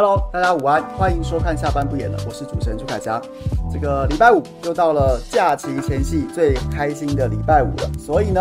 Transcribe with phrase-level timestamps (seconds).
[0.00, 3.20] Hello，大家午安，欢迎收看下班不演了，我是主持人朱凯翔。
[3.68, 8.40] 这个礼拜五又到了假期前夕最开心的礼拜五了，所以呢，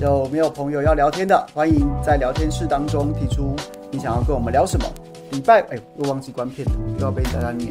[0.00, 1.46] 有没有朋友要聊天的？
[1.52, 3.54] 欢迎在聊天室当中提出
[3.90, 4.86] 你想要跟我们聊什么。
[5.32, 7.70] 礼拜哎，又忘记关片头，又要被大家念。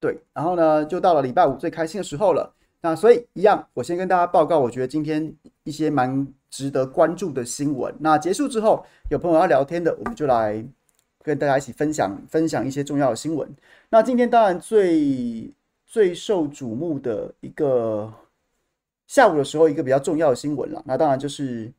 [0.00, 2.52] 对，然后呢，就到了礼拜五最开心的时候了。
[2.82, 7.94] 那所以一样，我先跟大家报告，我觉得今天一些蛮值得关注的新闻。
[8.00, 10.64] 那结束之后，有朋友要聊天的，我们就来
[11.22, 13.48] 跟大家一起分享分享一些重要的新闻。
[13.90, 15.52] 那今天当然最
[15.86, 18.10] 最受瞩目的一个
[19.06, 20.82] 下午的时候，一个比较重要的新闻了。
[20.86, 21.70] 那当然就是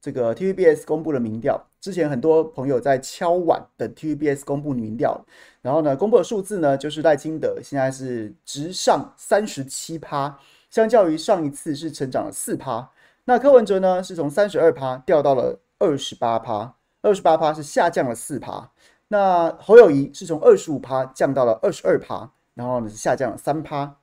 [0.00, 1.62] 这个 TVBS 公布了民调。
[1.86, 5.24] 之前很多朋友在敲碗等 TVBS 公布民调，
[5.62, 10.36] 然后呢，公布的数字呢，就是赖清德现在是直上三十七趴，
[10.68, 12.90] 相较于上一次是成长了四趴。
[13.26, 18.72] 那柯文哲呢，是从三十二趴掉到了二十八趴，二十八趴是下降了四趴。
[19.06, 23.96] 那侯友宜是从二十五趴降到了二十二趴，然后呢是下降了三趴。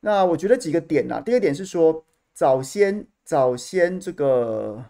[0.00, 4.84] 那我觉得几个点啊，第一个点是说早先早先这个。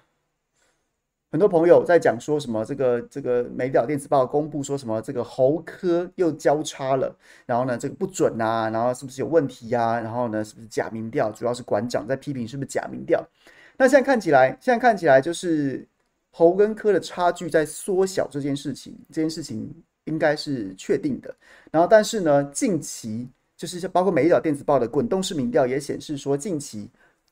[1.32, 7.14] 很多朋友在讲说什么这个这个《美岛电子报》公布说什么这个侯科又交叉了，
[7.46, 10.00] 然后呢这个不准啊，然后是不是有问题呀、啊？
[10.00, 11.30] 然后呢是不是假民调？
[11.30, 13.24] 主要是馆长在批评是不是假民调？
[13.76, 15.86] 那现在看起来，现在看起来就是
[16.32, 19.72] 侯跟科的差距在缩小这件事情，这件事情
[20.06, 21.32] 应该是确定的。
[21.70, 26.90] 然后但是呢，近期就是包括《美岛电子报》的滚动式民调也显示说，近期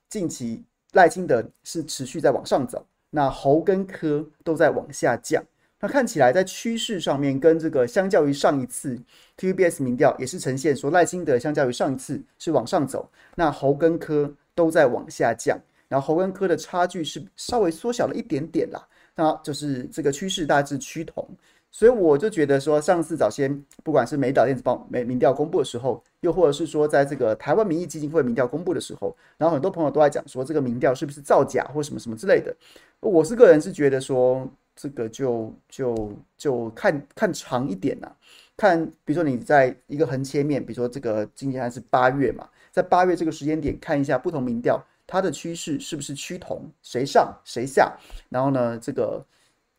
[0.09, 2.86] 近期赖清德是持续在往上走。
[3.11, 5.43] 那侯跟科都在往下降，
[5.81, 9.01] 那看起来在趋势上面跟这个相较于上一次
[9.37, 15.59] TVBS 民调也是呈现说赖清德相较于上一次是往上走，那侯跟科都在往下降，
[15.89, 21.27] 然后侯跟科的差距是稍微缩小了一点点啦，那就是这个趋势大致趋同。
[21.71, 32.57] 所以我就觉得说，上次早先不管是美岛电子报美民调公布的时候，又或者是说在这个台湾民意基金会民调公布的时候，然后很多朋友都在讲说这个民调是不是造假或什么什么之类的。
[33.01, 38.11] 我是个人是觉得说，这个就就就看看长一点呐、
[38.57, 47.95] 看比如说你在一个横切面，比如说这个今天还是八月嘛，在八月这个时间点看一下不同民调它的趋势是不是趋同，谁上谁下，
[48.31, 49.22] 然后呢这个。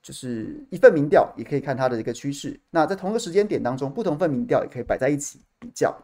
[0.01, 2.59] 就是一份民调也可以看它的一个趋势。
[2.69, 5.95] 那在同一个时间点当中，不同份民调也可以摆在一起比较。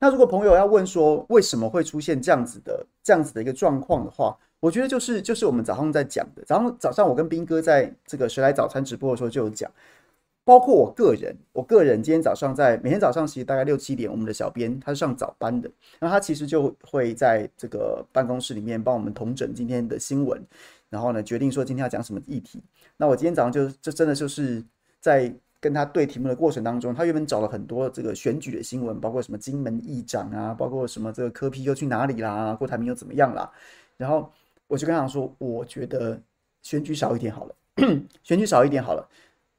[0.00, 6.44] 那如果朋友要问说为什么会出现这样子的这样子的一个状况的话，我觉得就是就是我们早上在讲的。
[6.44, 9.68] 早上早上我跟斌哥在这个谁来早餐直播的时候就有讲，
[10.44, 20.40] 包括我个人，我个人今天早上在每天早上其实大概六七点，我们的小编他是上早班的，那他其实就会在这个办公室里面帮我们统整今天的新闻。
[20.90, 22.62] 然后呢，决定说今天要讲什么议题。
[22.96, 24.64] 那我今天早上就就真的就是
[25.00, 33.50] 在跟他对题目的过程当中，他原本找了很多这个选举的新闻，包括什么金门议长啊，包括什么这个柯 P 又去哪里啦，郭台铭又怎么样啦。
[33.96, 34.32] 然后
[34.66, 36.20] 我就跟他说，我觉得
[36.62, 37.54] 选举少一点好了，
[38.22, 39.08] 选举少一点好了。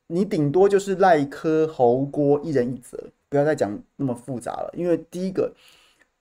[0.07, 2.97] 你顶多就是赖柯侯郭一人一则，
[3.29, 4.73] 不要再讲那么复杂了。
[4.75, 5.53] 因为第一个。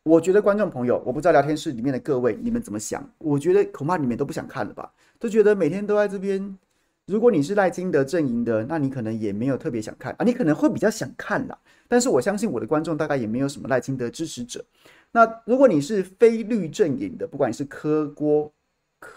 [0.08, 3.06] 我觉得观众朋友，我不知道聊天室里面的各位你们怎么想？
[3.18, 4.90] 我觉得恐怕你们都不想看了吧？
[5.18, 6.56] 都觉得每天都在这边。
[7.04, 11.58] 如果你是赖清德阵营的，那你可能也没有特别想看啊，你可能会比较想看啦。
[11.88, 14.64] 但是我相信我的观众大概也没有什么赖清德支持者。
[15.12, 18.50] 那如果你是非绿阵营的，不管你是柯锅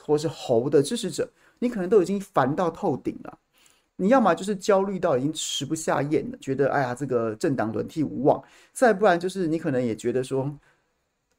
[0.03, 1.29] 或是侯的支持者，
[1.59, 3.37] 你可能都已经烦到透顶了。
[3.95, 8.41] 你要么就是焦虑到已经吃不下咽了，觉得哎呀这个政党轮替无望；
[8.73, 10.53] 再不然就是你可能也觉得说。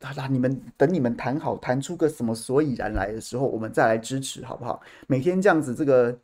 [0.03, 4.83] 好啦，你们等你们谈好，谈出个什么所以然来的时候，我们再来支持，好不好？
[5.07, 6.19] 每天这样子，这个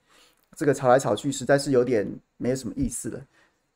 [0.57, 3.25] 这个吵来吵去，实在是有点没有什么意思了。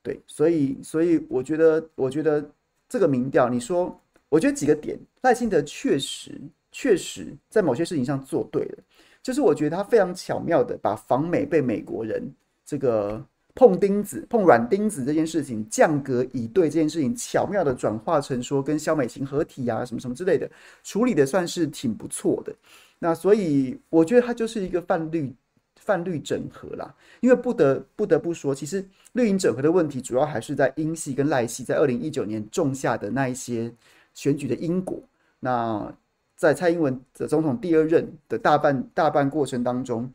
[0.02, 2.44] 对，所以所以我觉得，我觉得
[2.88, 3.96] 这个民调，你说，
[4.28, 6.40] 我觉得几个点，赖清德确实
[6.72, 8.78] 确实在某些事情上做对了，
[9.22, 12.22] 就是我觉得他非常巧妙的把访美被美国人
[12.64, 13.24] 这个。
[13.54, 20.50] 碰钉子、碰软钉子这件事情，降格以对这件事情，巧妙的转化成说跟萧美琴合体啊，什么什么之类的，
[20.82, 22.54] 处理的算是挺不错的。
[22.98, 25.34] 那所以我觉得它就是一个泛绿
[25.76, 26.94] 泛绿整合啦。
[27.20, 33.72] 因为不得不得不说，其实绿营整合的问题，主要还是在英系跟赖系在二零一九年种下的那一些
[34.14, 34.98] 选举的因果。
[35.40, 35.92] 那
[36.36, 40.10] 在蔡英文的总统第二任的大半大半过程当中，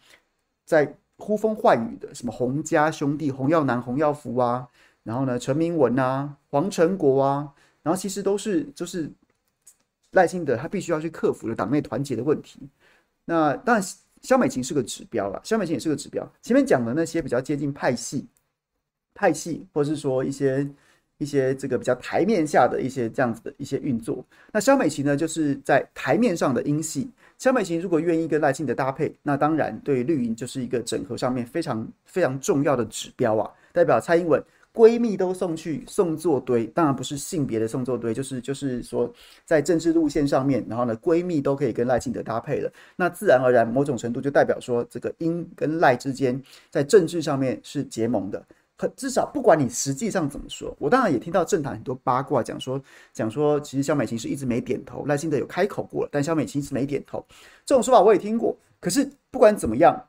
[0.66, 4.67] 在呼风唤雨的什么洪家兄弟、洪耀南、洪耀福啊，
[5.03, 9.11] 然后呢，陈明文啊、黄成国啊，然后其实都是就是
[10.11, 12.59] 赖清德他必须要去克服的党内团结的问题。
[13.25, 13.83] 那当然
[14.21, 16.27] 萧美琴是个指标了，萧美琴也是个指标。
[16.41, 18.27] 前面讲的那些比较接近派系、
[19.13, 20.67] 派系，或是说一些
[21.17, 27.09] 一些这个比较台面下的一些这样子的一些运作，那萧美琴呢，就是在台面上的英系。
[27.37, 34.43] 萧美琴如果愿意跟赖清德搭配，那当然对绿营就是一个整合上面非常非常重要的指标啊，代表蔡英文。
[34.73, 39.11] 闺蜜都送去送作堆，当然不是性别的送作堆，就是就是说
[39.43, 48.45] 在政治路线上面，然后呢，闺蜜都可以跟赖清德搭配了，那自然而然某种程度就代表说，这个英跟赖之间在政治上面是结盟的。
[48.77, 52.81] 很至少不管你实际上怎么说，我当然也听到政坛很多八卦讲说
[53.12, 57.25] 讲说，其实萧美琴是一直没点头，赖清德有开口过了，但萧美琴一直没点头，
[57.65, 58.56] 这种说法我也听过。
[58.79, 60.07] 可是不管怎么样。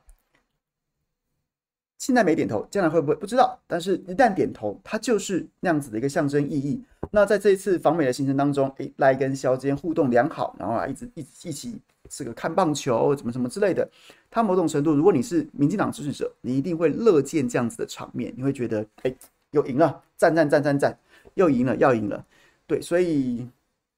[1.97, 3.59] 现在没点头，将来会不会不知道？
[3.67, 6.81] 但是一旦点头，它就是那样子的一个象征意义。
[7.11, 13.89] 那在这一次访美的行程当中，诶，赖跟萧之间互动良好，然后啊，一直一一起这个看棒球，怎么什么之类的。
[14.29, 19.15] 他某种程度，如果你是民进党支持者，你一定会乐见这样子的场面，你会觉得，诶，
[19.51, 20.99] 又赢了，赞赞赞赞赞，
[21.35, 22.25] 又赢了，要赢了。
[22.67, 23.47] 对，所以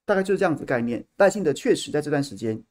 [0.04, 1.04] 大概就是这样子概念。
[1.16, 2.62] 赖清德确实在这段时间。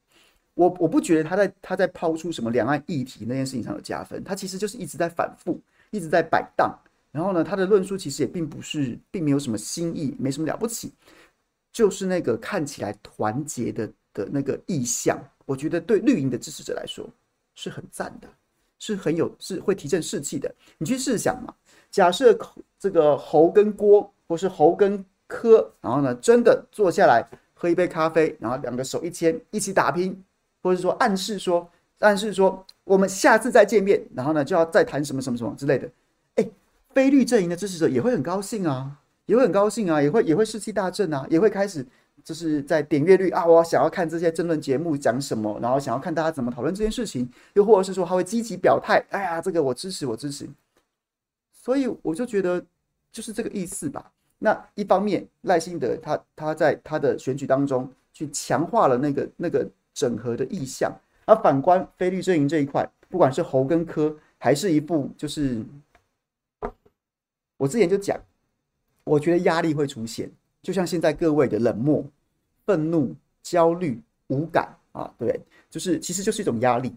[0.53, 5.59] 我我不觉得他在他在抛出什么两岸议题那件事情上有加分，他其实就是一直在反复，
[5.91, 6.77] 一直在摆荡。
[7.09, 10.91] 然后呢，他的论述其实也并不是，并没有什么新意，没什么了不起，
[11.71, 15.18] 就是那个看起来团结的的那个意象。
[15.46, 17.08] 我觉得对绿营的支持者来说
[17.56, 18.28] 是很赞的，
[18.80, 20.54] 是很有是会提振士气的。
[20.78, 21.54] 你去试想嘛，
[21.90, 22.38] 假设
[22.80, 30.24] 这个侯跟郭，或是侯跟柯，然后呢，真的坐下来喝一杯咖啡，然后两个手一牵，一起打拼。
[30.63, 31.68] 或者说暗示说，
[32.01, 35.89] 暗示说，我们下次再见面，然后呢就要再谈什么什么什么之类的。
[36.36, 36.48] 哎，
[36.94, 41.84] 非绿阵营的支持者也会很高兴啊，也会很高兴啊，也会也会士气大振啊，也会开始
[42.24, 50.50] 就是在点阅率啊，我想要看这些争论节目讲什么，然后想要看大家怎么讨论这件事情，又或者是说他会积极表态，哎呀，这个我支持，我支持。
[51.51, 52.63] 所以我就觉得
[53.12, 54.12] 就是这个意思吧。
[54.40, 59.68] 那一方面，赖清德他他在他的选举当中去强化了那个那个。
[59.94, 60.90] 整合的意向，
[61.25, 65.62] 而反观非律阵营这一块，不管是侯跟柯，还是一部就是，
[67.58, 68.18] 我之前就讲，
[69.04, 72.06] 我觉得压力会出现，就像现在各位的冷漠、
[72.65, 75.39] 愤怒、焦虑、无感啊，对，
[75.70, 76.94] 就是其实就是一种压力，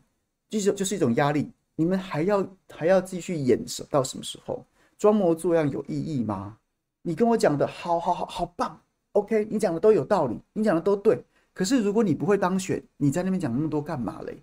[0.49, 1.51] 就是就是一种压力。
[1.77, 3.59] 你们还要还要继续演
[3.91, 4.65] 到什么时候？
[4.97, 6.57] 装模作样有意义吗？
[7.03, 8.81] 你跟我讲的好好好好棒
[9.13, 11.23] ，OK，你讲的都有道理，你讲的都对。
[11.53, 14.37] 可是，如果你不会当选，你在那边讲那么多干嘛嘞？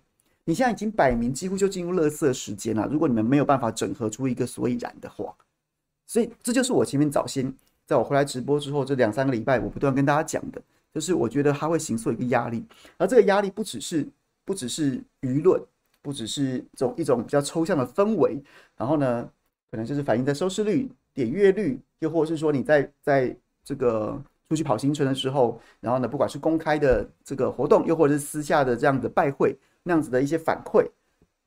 [0.44, 2.86] 你现在已经摆明几乎就进入垃圾时间了。
[2.90, 5.34] 如果你们没有办法整合出一个所以然的话，
[6.06, 7.52] 所以这就是我前面早先
[7.86, 10.62] 在我回来直播之后这两三个礼拜，我不断跟大家讲的，
[10.92, 12.64] 就是我觉得它会形塑一个压力，
[12.96, 14.06] 而这个压力不只是
[14.44, 15.60] 不只是舆论，
[16.00, 18.42] 不只是这种一种比较抽象的氛围，
[18.76, 19.28] 然后呢，
[19.70, 24.22] 可能就是反映在收视率、点阅率，又或者是说你在在这个。
[24.48, 30.86] 出去跑行程的时候，然后呢，不管是公开的这个活动，又或者是私下的这样的拜会，那样子的一些反馈，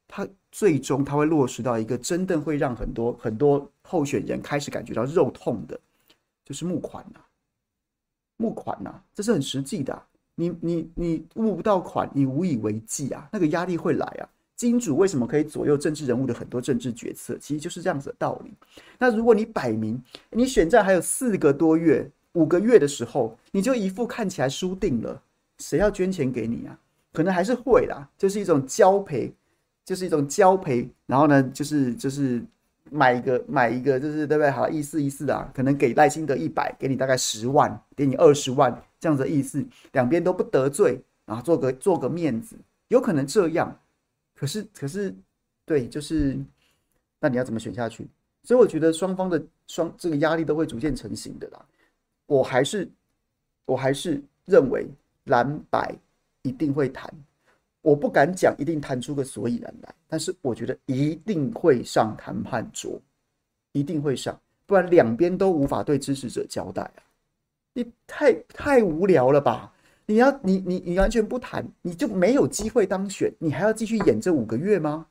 [0.08, 5.80] 它最终它会落实到一个真的会让很多很多候选人开始感觉到肉痛的，
[6.46, 7.20] 就是募款呐，
[8.38, 10.02] 募款呐，这是很实际的。
[10.36, 14.30] 你你你募不到款，你无以为继啊，那个压力会来啊。
[14.56, 17.38] 金主为什么可以左右政治人物的很多政治决策？
[17.40, 18.54] 其实就是这样子的道理。
[18.98, 22.10] 那如果你摆明你选战还有四个多月。
[22.36, 25.24] 五个月的时候，你就一副看起来输定了，
[25.60, 26.78] 谁要捐钱给你啊？
[27.14, 29.34] 可能还是会啦，就是一种交赔，
[29.86, 30.90] 就是一种交赔。
[31.06, 32.44] 然后呢，就是就是
[32.92, 34.50] 买一个买一个，就是对不对？
[34.52, 42.56] 好，意思意思啊，可能给赖清德一百，给你大概十万，给你二十万这样子意思，两边都不得罪，然后做个做个面子，
[42.90, 43.80] 有可能这样。
[44.36, 45.16] 可是可是，
[45.66, 46.38] 对，就是
[47.20, 48.08] 那你要怎么选下去？
[48.44, 51.66] 所以我觉得双方的双这个压力都会逐渐成型的啦。
[52.28, 52.88] 我还是，
[53.66, 54.88] 我还是认为
[55.24, 55.96] 蓝白
[56.44, 57.12] 一定会谈，
[57.86, 63.00] 我不敢讲一定谈出个所以然来，但是我觉得一定会上谈判桌，
[63.74, 67.06] 一定会上，不然两边都无法对支持者交代啊！
[67.74, 69.72] 你太太无聊了吧？
[70.08, 75.06] 你要你你你完全不谈，你就没有机会当选，你还要继续演这五个月吗？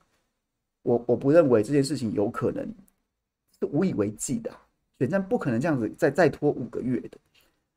[0.83, 2.67] 我我不认为这件事情有可能，
[3.57, 4.51] 是无以为继的。
[4.99, 7.19] 选战不可能这样子再再拖五个月的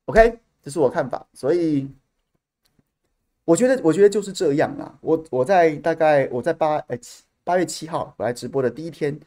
[0.05, 1.87] ，OK，这是我看法，所以
[3.47, 4.93] 我觉得我觉得就是这样啊。
[4.99, 9.17] 我我在大概我在八呃七八月七号我来直播的第一天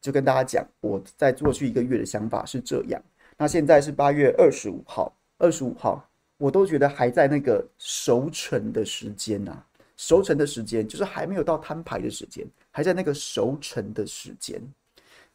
[0.00, 3.00] 就跟大家讲，我在过去一个月的想法是这样。
[3.36, 6.04] 那现在是八月二十五号，二十五号
[6.38, 9.64] 我都觉得还在那个熟成的时间呐、啊，
[9.96, 14.60] 熟成的时间，就是还没有到摊牌的时间，还在那个熟成的时间。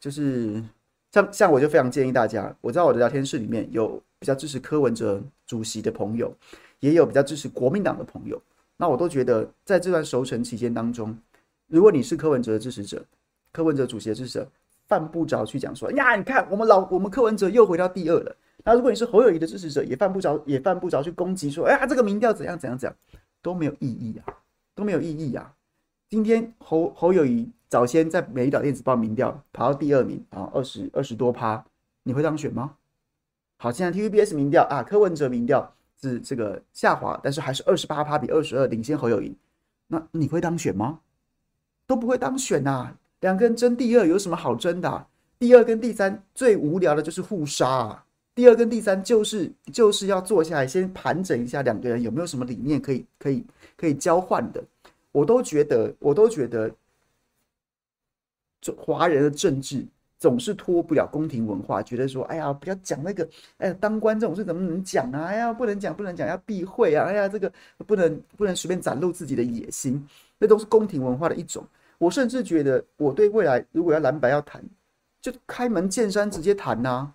[0.02, 0.62] 就是
[1.14, 6.34] 像像我就非常建议大家，我在我的聊天室里面有比较支持柯文哲主席的朋友，
[6.84, 8.42] 也有比较支持国民党的朋友。
[8.76, 11.18] 那我都觉得在这段熟成期间当中，
[11.68, 13.02] 如果你是柯文哲的支持者，
[13.54, 14.48] 柯文哲主席的支持者，
[14.86, 18.36] 犯不着去讲说呀，你看我们老我们柯文哲又回到第二了。
[18.66, 22.96] 那如果你是侯友宜的支持者，也犯不着也犯不着去攻击说，哎呀，这个民调怎样怎样怎样，
[23.42, 24.36] 都没有意义啊，
[24.76, 25.54] 都没有意义啊。
[26.10, 31.64] 今天侯侯友宜早先在美丽岛电子报民调跑到第二名啊，二十二十多趴，
[32.04, 32.76] 你会当选吗？
[33.58, 35.74] 好，现在 TVBS 民调啊，柯文哲民调
[36.10, 39.36] 是这个下滑，但是还是二十八趴比二十二领先侯友宜，
[39.88, 41.00] 那你会当选吗？
[41.88, 45.08] 都不会当选呐、啊，两个人争第二有什么好争的、
[45.40, 48.06] 第二跟第三最无聊的就是互杀啊。
[48.36, 53.46] 第二跟第三就是就是要坐下来先盘整一下两个人有没有什么理念可以可以
[53.78, 54.64] 可以交换的，
[55.12, 56.74] 我都觉得我都觉得，
[58.76, 59.86] 华人的政治
[60.24, 63.28] 总是脱不了宫廷文化，觉得说哎呀不要讲那个
[63.58, 65.26] 哎呀当官这种事怎么能讲啊？
[65.26, 67.04] 哎呀不能讲不能讲要避讳啊！
[67.08, 67.52] 哎呀这个
[67.86, 70.02] 不能不能随便展露自己的野心，
[70.38, 71.62] 那都是宫廷文化的一种。
[71.98, 74.64] 我甚至觉得我对未来如果要蓝白要谈，
[75.20, 77.12] 就开门见山直接谈呐、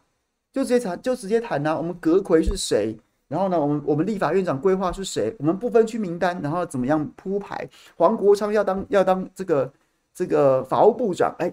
[0.52, 2.94] 就直接谈，就直接谈呐、我们阁揆是谁？
[3.26, 5.34] 然后呢，我们我们立法院长规划是谁？
[5.38, 7.66] 我们不分区名单，然后怎么样铺排？
[7.96, 9.72] 黄国昌要当要当这个
[10.12, 11.50] 这个法务部长，哎，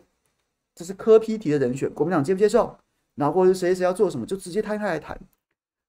[0.76, 2.78] 这是柯 P 提的人选，国民党接不接受？
[3.16, 5.18] 然后或者谁谁要做什么，就直接摊开来谈。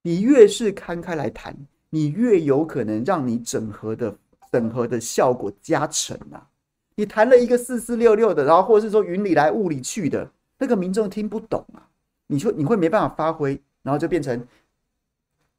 [0.03, 1.57] 你越是摊开来谈，
[1.91, 4.17] 你越有可能让你整合的
[4.53, 6.49] 整合的效果加成啊！
[6.95, 11.91] 你谈了一个四四六六的，然后或者是说云里来雾里去的，那个民众听不懂啊。
[12.29, 14.47] 你说你会没办法发挥，然后就变成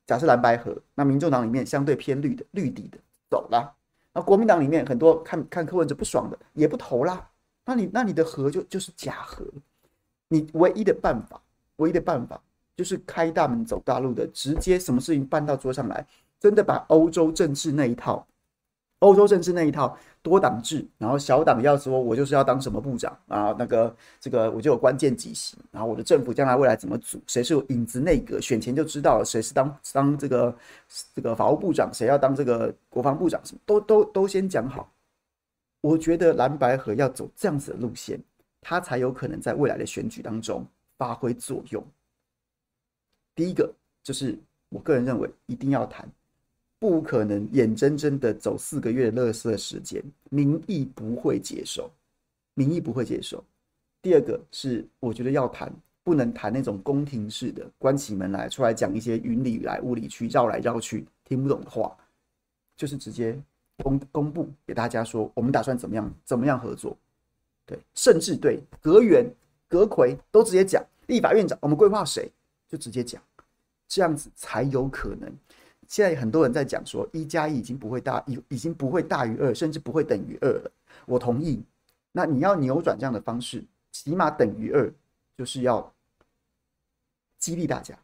[0.05, 2.97] 假设蓝白合，那民众党里面相对偏绿的绿底的
[3.29, 3.75] 走了，
[4.13, 7.29] 那国民党里面很多看看柯文哲不爽的也不投啦，
[7.67, 9.45] 那你那你的和就就是假和，
[10.29, 11.39] 你唯一的办法，
[11.75, 12.41] 唯一的办法
[12.77, 16.07] 就是开大门走大路的，直接什么事情搬到桌上来，
[16.39, 18.25] 真的把欧洲政治那一套。
[18.99, 30.57] 欧洲政治那一套多党制，然后小党要说，我就是要当什么部长啊，那个这个我就有关键几席，然后我的政府将来未来怎么组，谁是有影子内阁，选前就知道了谁是当当这个
[31.13, 34.89] 这个法务部长，谁要当这个国防部长，什么都都都先讲好。
[35.81, 38.19] 我觉得蓝白合要走这样子的路线，
[38.61, 40.65] 他才有可能在未来的选举当中
[40.97, 41.85] 发挥作用。
[43.35, 44.37] 第一个就是
[44.69, 46.09] 我个人认为一定要谈。
[46.79, 51.89] 不可能眼睁睁的走四个月的垃圾时间，民意不会接受，
[52.53, 53.43] 民意不会接受。
[53.99, 61.97] 第二个是，我觉得要谈，不能谈那种宫廷式的，关起门来出来讲一些云里来雾里去，绕来绕去听不懂的话，
[62.75, 63.35] 就是直接
[63.83, 66.97] 公公布给大家说，我们打算怎么样怎么样合作，
[67.65, 69.25] 对，甚至对阁员、
[69.67, 72.31] 阁揆都直接讲，立法院长我们规划谁
[72.67, 73.21] 就直接讲，
[73.87, 75.31] 这样子才有可能。
[75.87, 80.71] 现在很多人在讲说，一加一已经不会大，已已经不会大于二，甚至不会等于二了。
[81.05, 81.63] 我同意。
[82.11, 84.91] 那你要扭转这样的方式，起码等于二，
[85.37, 85.93] 就是要
[87.37, 87.95] 激励大家，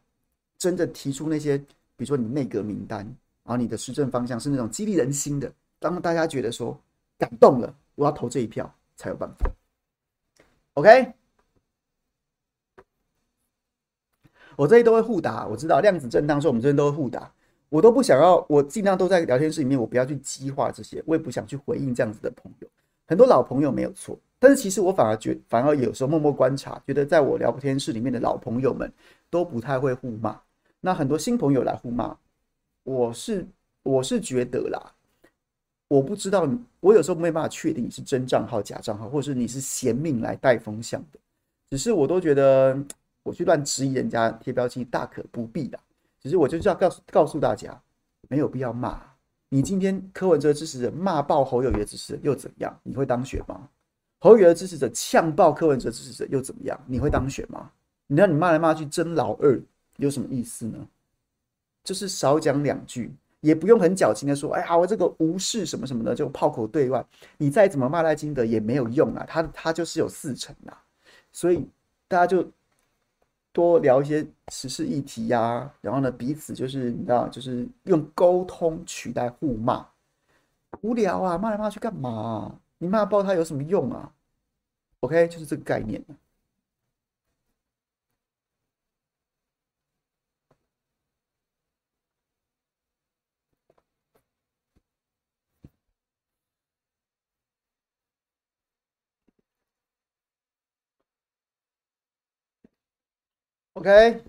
[0.56, 3.00] 真的提出那些，比如说你内阁名单，
[3.42, 5.52] 然后你的施政方向是那种激励人心的，
[5.84, 6.80] 当大家觉得说
[7.18, 9.50] 感动了，我要投这一票才有办法。
[10.72, 11.12] OK，
[14.56, 17.30] 我这里都会互打，我知道量子震荡，说我们这边都会互打。
[17.68, 22.68] 我都不想要，我尽量都在聊天室里面，我不要去激化这些，我也不想去回应这样子的朋友。
[23.04, 28.90] 很多老朋友没有错，但是其实我反而觉，反而有时候默默观察，觉得在我聊天室里面的老朋友们
[29.28, 30.40] 都不太会互骂。
[30.80, 32.16] 那很多新朋友来互骂，
[32.84, 33.46] 我是
[33.82, 34.93] 我是觉得啦，
[35.88, 36.48] 我不知道，
[36.80, 41.18] 我有时候没办法确定你是真账号假账号，或者是你是嫌命来带风向的。
[41.70, 42.76] 只是我都觉得，
[43.22, 45.78] 我去乱质疑人家贴标签，大可不必的。
[46.20, 47.80] 只是我就是要告诉告诉大家，
[48.28, 49.00] 没有必要骂
[49.50, 49.60] 你。
[49.60, 52.80] 今天柯文哲支持者骂爆侯友宜支持者又怎样？
[52.82, 53.68] 你会当选吗？
[54.20, 56.80] 侯友宜支持者呛爆柯文哲支持者又怎么样？
[56.86, 57.70] 你会当选吗？
[58.06, 59.60] 你让你骂来骂去争老二
[59.98, 60.88] 有什么意思呢？
[61.82, 63.14] 就是少讲两句，
[63.44, 67.04] 也不用很矫情的说，哎呀，我这个无视什么什么的，就炮口对外。
[67.36, 70.82] 你再怎么骂赖金德也没有用啊，他他就是有四成啊，
[71.30, 71.68] 所以
[72.08, 72.50] 大家就。
[73.54, 79.86] 多聊一些时事议题呀、然后呢，彼此就是你知道，就是用沟通取代互骂，
[80.80, 84.10] 无聊啊，骂来骂去干嘛、你骂爆他有什么用啊
[84.98, 86.04] ？OK，就是这个概念。
[103.74, 104.22] OK，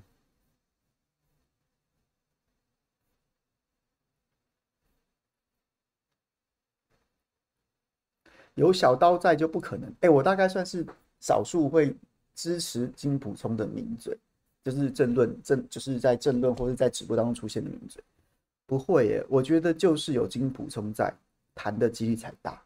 [8.55, 9.94] 有小刀在就不可能。
[10.01, 10.86] 哎，我大概算是
[11.20, 11.96] 少数会
[12.34, 14.18] 支持金普聪的名嘴，
[14.64, 18.03] 就是政论政，就是在政论或者在直播当中出现的名嘴。
[18.66, 21.14] 不会耶，我觉得就是有金普聪在，
[21.53, 22.60] 谈的几率才大。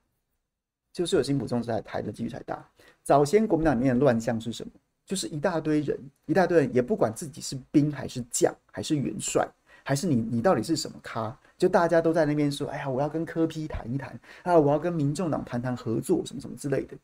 [0.93, 2.65] 就是有金普聪在，谈的几率才大。
[3.03, 4.71] 早先国民党里面的乱象是什么？
[5.09, 9.43] 就是一大堆人，一大堆人也不管自己是兵还是将，还是元帅，
[9.83, 11.35] 还是你你到底是什么咖？
[11.57, 16.95] 就大家都在那边说，哎呀，我要跟柯批谈一谈啊，我要跟民众党谈谈合作，什么什么之类的。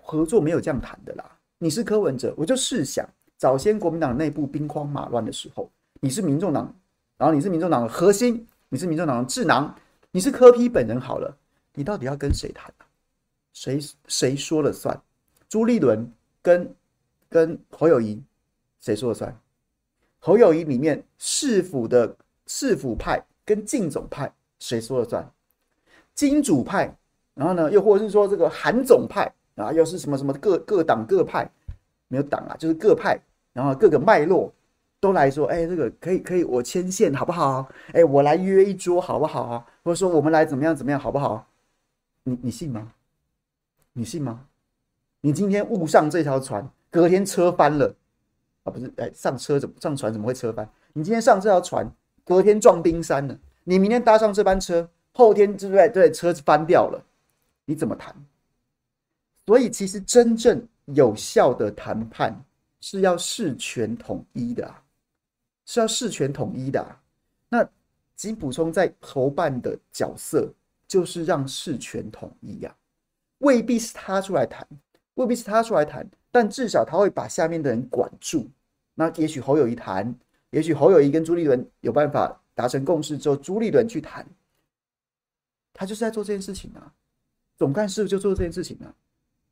[0.00, 1.28] 合作没有这样谈的啦。
[1.58, 3.04] 你是柯文哲，我就试想，
[3.36, 5.68] 早先国民党内部兵荒马乱的时候，
[5.98, 6.72] 你是民众党，
[7.18, 9.74] 然后你是民众党的核心，你是民众党的智囊，
[10.12, 11.36] 你是柯批本人好了，
[11.74, 12.86] 你到底要跟谁谈啊？
[13.52, 14.96] 谁谁说了算？
[15.48, 16.08] 朱立伦。
[16.46, 16.74] 跟
[17.28, 18.22] 跟侯友宜
[18.78, 19.36] 谁说了算？
[20.20, 25.28] 侯友宜里面市府的市府派跟进总派谁说了算？
[26.14, 26.96] 金主派，
[27.34, 31.50] 然后呢，又或者是说这个韩总派啊，又是什么什么各各党各派
[32.06, 33.20] 没有党啊，就是各派，
[33.52, 34.52] 然后各个脉络
[35.00, 37.68] 都来说，哎，这个可以可以，我牵线好不好？
[37.92, 39.66] 哎，我来约一桌好不好啊？
[39.82, 41.48] 或者说我们来怎么样怎么样好不好？
[42.22, 42.92] 你你信吗？
[43.94, 44.46] 你信吗？
[45.26, 47.92] 你今天误上这条船，隔天车翻了
[48.62, 48.70] 啊？
[48.70, 50.70] 不是，哎，上车怎么上船怎么会车翻？
[50.92, 51.84] 你今天上这条船，
[52.24, 53.36] 隔天撞冰山了。
[53.64, 55.88] 你明天搭上这班车，后天对不对？
[55.88, 57.04] 对，车子翻掉了，
[57.64, 58.14] 你怎么谈？
[59.46, 62.40] 所以，其实真正有效的谈判
[62.80, 64.80] 是要事权统一的，啊
[65.64, 66.80] 是要事权统一的。
[66.80, 67.02] 啊
[67.48, 67.68] 那
[68.14, 70.48] 金溥聪在侯办的角色，
[70.86, 72.72] 就是让事权统一呀，
[73.38, 74.64] 未必是他出来谈。
[75.16, 78.48] 未必是他出来谈，但至少他会把下面的人管住。
[78.94, 80.14] 那也许侯友谊谈，
[80.50, 84.26] 也许侯友谊跟朱立伦有办法达成共识之后，朱立伦去谈，
[85.74, 86.92] 他就是在做这件事情啊。
[87.56, 88.92] 总干事就做这件事情啊。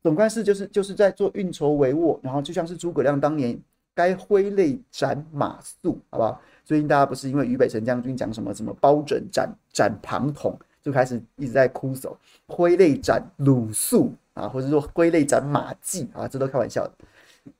[0.01, 3.59] 总干事就是就是在做运筹帷幄，然后就像是诸葛亮当年
[3.95, 6.39] 该挥泪斩马谡，好不好？
[6.63, 12.15] 最近大家不是因为俞北辰将军讲什么什么包拯斩斩庞统，就开始一直在哭诉，
[12.47, 14.13] 挥泪斩鲁肃。
[14.35, 16.93] 啊，或者说归类斩马季啊，这都开玩笑的。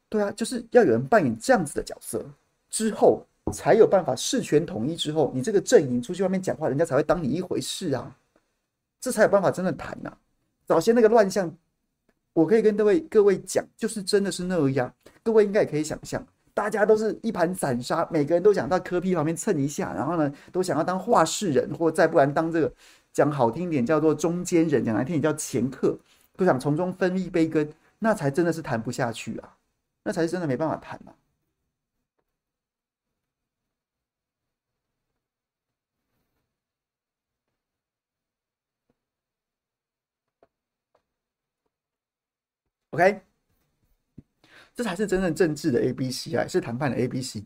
[0.08, 2.24] 对啊，就是要有人扮演这样子的角色，
[2.70, 4.96] 之后才有办法事权统一。
[4.96, 8.16] 之后，你这个阵营出去外面讲话，人家才会当你一回事啊，
[9.02, 10.16] 这才有办法真的谈呐。
[10.66, 11.52] 早先那个乱象，
[12.34, 14.94] 我可以跟各位各位讲，就是真的是那样。
[15.24, 22.72] 各位应该也可以想象，大家都是一盘散沙，每个人都想到柯 P 旁边蹭一下，然后呢，都想要当话事人，或再不然当这个
[23.14, 25.98] 讲好听点叫做中间人，讲难听点叫掮客。
[26.36, 29.58] 都想从中分一杯羹，那才真的是谈不下去啊！
[30.04, 31.16] 那才是真的没办法谈啊。
[42.92, 43.22] OK，
[44.74, 47.44] 这才是真正政治的 A B C 啊，是谈判的 A B C。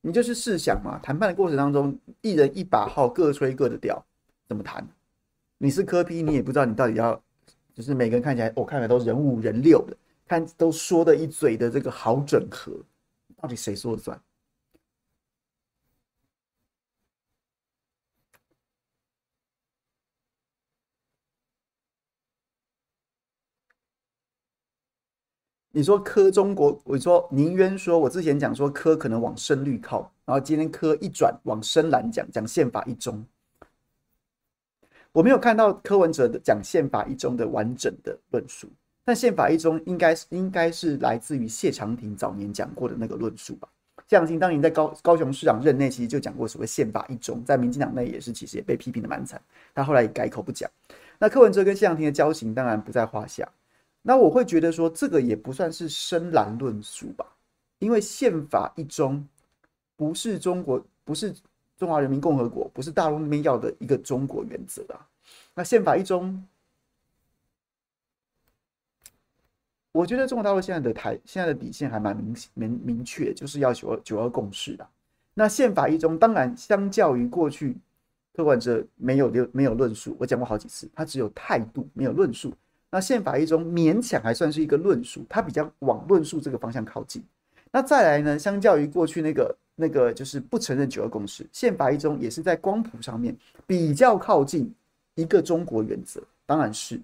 [0.00, 4.04] 你就是试想嘛，谈判的过程当中，一人一把号，各吹各的调，
[4.48, 4.88] 怎么谈？
[5.58, 7.25] 你是科批你也不知道你到底要。
[7.76, 9.94] 就是每个人看起来，我看起来都人五人六的，
[10.26, 12.72] 看都说的一嘴的这个好整合，
[13.36, 14.18] 到底谁说了算？
[25.70, 33.26] 你说科中国，我说宁渊说，我之前讲说科可能往深绿靠，然后今天科一转往深蓝讲，讲宪法一中。
[35.16, 38.68] 我没有看到柯文哲的讲宪法一中的完整的论述，
[39.02, 43.66] 但宪法一中应该是应该是来自于谢长廷早年讲过的那个论述吧？
[44.06, 49.40] 谢长廷当年在高高雄市长任内，其实就讲过所谓宪法一中，在民进党内也是其实也被批评的蛮惨，
[49.74, 50.70] 他后来也改口不讲。
[51.18, 53.48] 那柯文哲跟谢长廷的交情当然不在话下，
[54.02, 57.24] 那我会觉得说这个也不算是深蓝论述吧，
[57.78, 59.26] 因为宪法一中
[59.96, 61.34] 不是中国不是。
[61.76, 65.06] 中华人民共和国不是大陆那边要的一个中国原则啊。
[65.54, 66.42] 那宪法一中，
[69.92, 74.86] 我觉得中国大陆现在的台现在的底线还蛮明明明确，就是要九二九二共识的。
[75.34, 77.76] 那宪法一中当然相较于过去，
[78.34, 82.54] 柯文哲没有没有论述，我讲过好几次，他只有态度没有论述。
[82.90, 87.22] 那宪法一中勉强还算是一个论述，他比较往论述这个方向靠近。
[87.70, 89.54] 那再来呢，相较于过去那个。
[89.76, 93.36] 那个就是不承认九二共识，宪法一中也是在光谱上面
[93.66, 94.72] 比较靠近
[95.14, 96.98] 一个中国原则，当然是。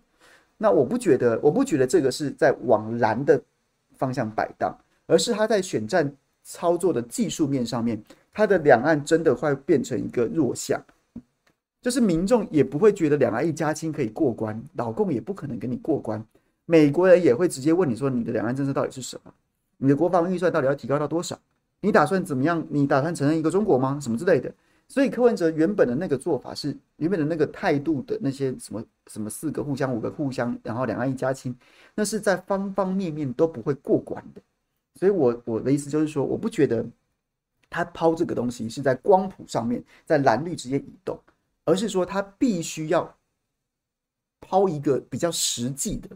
[0.57, 3.41] 那我不觉得，我不觉得这个是在往蓝的
[3.97, 6.11] 方向摆荡，而是他在选战
[6.45, 10.81] 操作的技术面上面，他的两岸真的会变成一个弱项，
[11.81, 16.25] 就是民众也不会觉得两岸一家亲可以过关，老共也不可能给你过关，
[16.65, 19.35] 美国人也会直接问你说你的两岸政策到底是什么，
[19.79, 21.37] 你的国防预算到底要提高到多少，
[21.83, 22.67] 你打算怎么样？
[22.71, 23.99] 你打算承认一个中国吗？
[24.01, 24.51] 什么之类的。
[24.89, 31.55] 所以柯文哲原本的那个做法是原本的那个态度的那些什么什么四个互相五个互相，然后两岸一家亲，
[31.95, 34.41] 那是在方方面面都不会过关的。
[34.95, 36.85] 所以我我的意思就是说，我不觉得
[37.71, 41.19] 他抛这个东西是在光谱上面在蓝绿之间移动，
[41.65, 43.17] 而是说他必须要
[44.41, 46.09] 抛一个比较实际的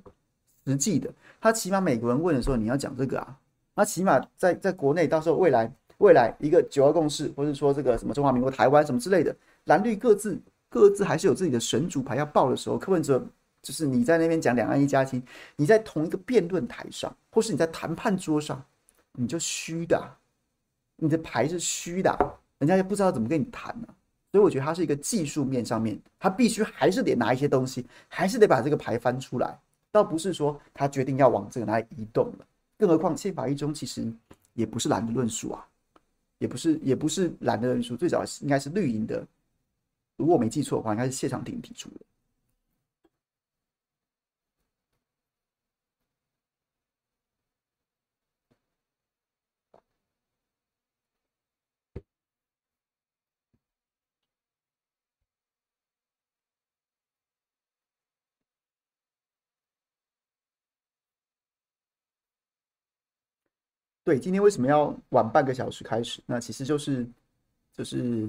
[0.67, 1.11] 实际的。
[1.41, 3.39] 他起码美国人问的时候，你要讲这个啊，
[3.77, 5.73] 那起码在在国内到时候未来。
[5.99, 9.35] 未来一个九二共识，或者说这个什么中华民国台湾什么之类的，
[9.65, 13.27] 蓝绿各自各自还是有自己的神主牌要报的时候，柯文哲
[13.63, 15.23] 就是你在那边讲两岸一家亲，
[15.57, 18.63] 你在同一个辩论台上，或是你在谈判桌上，
[19.13, 19.99] 你就虚的，
[20.97, 22.15] 你的牌是虚的，
[22.59, 23.89] 人家也不知道怎么跟你谈呢。
[24.31, 29.59] 所以我觉得他是一个技术面上面，他必须还是得拿一些东西，还是得把这个牌翻出来，
[29.91, 32.47] 倒不是说他决定要往这个哪里移动了。
[32.79, 34.13] 更何况宪法一中其实
[34.55, 35.67] 也不是蓝的论述啊。
[36.39, 39.27] 也不是，也不是蓝的论述，最早应该是绿营的。
[40.19, 42.01] 如果我没记错的话，应该是谢长廷提出的。
[64.07, 66.21] 对，今天为什么要晚半个小时开始？
[66.27, 67.05] 那其实就是，
[67.73, 68.29] 就是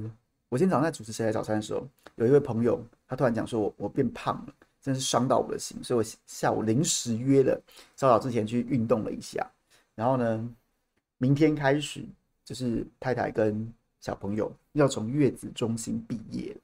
[0.50, 7.62] 我今天早上在主持《谁来早餐》的时候，有一位朋友，他突然讲说我我变胖了，真是伤到我的心，所以我下午临时约了，
[7.96, 9.48] 稍早之前去运动了一下，
[9.94, 10.50] 然后呢，
[11.20, 12.04] 明天开始
[12.44, 16.60] 就是太太跟小朋友要从月子中心毕业了，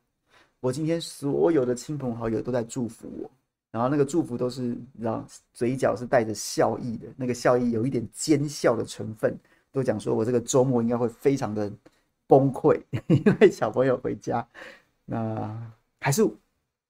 [0.59, 3.29] 我今天所有的亲朋好友都在祝福我。
[3.73, 9.35] 然后那个祝福都是，让，嘴角是带着笑意的，那个笑意有一点奸笑的成分，
[9.71, 11.73] 都讲说我这个周末应该会非常的
[12.27, 14.47] 崩溃， 因为小朋友回家。
[15.05, 16.23] 那还是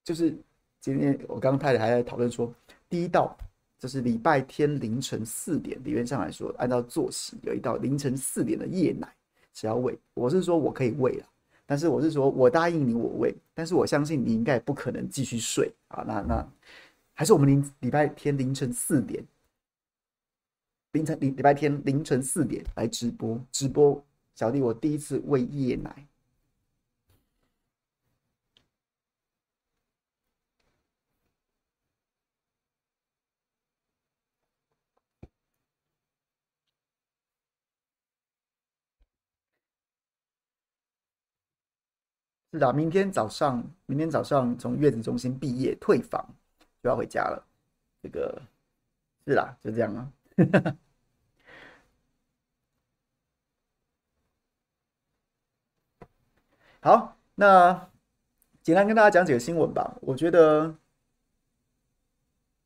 [0.03, 0.35] 就是
[0.81, 2.53] 今天我刚刚太太还在讨论说，
[2.89, 3.33] 第一道
[3.79, 9.07] 就是礼拜天凌晨四点，理论上来说，按照作息有一道凌晨四点的夜奶
[9.53, 11.25] 是要喂，我是说我可以喂了，
[11.73, 16.47] 但是我是说我答应你我喂，但是我相信你应该也不可能继续睡啊，那那。
[17.15, 19.25] 还是我们凌礼拜天凌晨四点，
[20.91, 24.05] 凌晨礼礼拜天凌晨四点来直播直播，
[24.35, 26.07] 小弟我第一次喂夜奶，
[42.53, 46.23] 是的，明天早上明天早上从月子中心毕业退房。
[46.83, 47.43] 就要回家了，
[48.03, 48.39] 这个
[49.25, 50.11] 是啦，就这样啊。
[56.81, 57.89] 好，那
[58.61, 59.97] 简单跟大家讲几个新闻吧。
[60.01, 60.75] 我觉得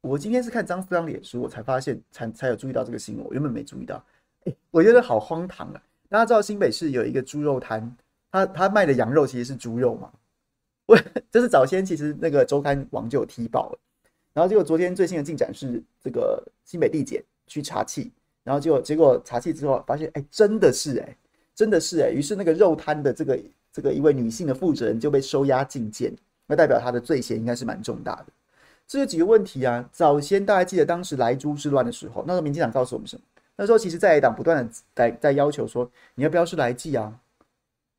[0.02, 4.04] 我今天是看张思刚脸书，我才发现才才有注意到这个新闻，我原本没注意到。
[4.44, 5.82] 哎，我觉得好荒唐啊！
[6.10, 7.96] 大家知道新北市有一个猪肉摊，
[8.32, 10.12] 他他卖的羊肉其实是猪肉嘛？
[10.86, 10.98] 我
[11.32, 13.80] 这是早先其实那个周刊网就有踢爆了。
[14.34, 18.12] 然后结果昨天最新的进展是，这个新北地检去查气，
[18.44, 21.18] 然后结果结果查气之后发现，哎，真的是哎，
[21.56, 23.40] 真的是哎，于是那个肉摊的这个
[23.74, 26.14] 这个一位女性的负责人就被收押禁见，
[26.46, 28.28] 那代表她的罪嫌应该是蛮重大的。
[28.88, 33.22] 这有几个问题啊，早先大家记得当时莱猪之乱的时候，那时候民进党告诉我们什么？
[33.56, 37.12] 那时候其实在野党不断的在在要求说，你要不要是来记啊，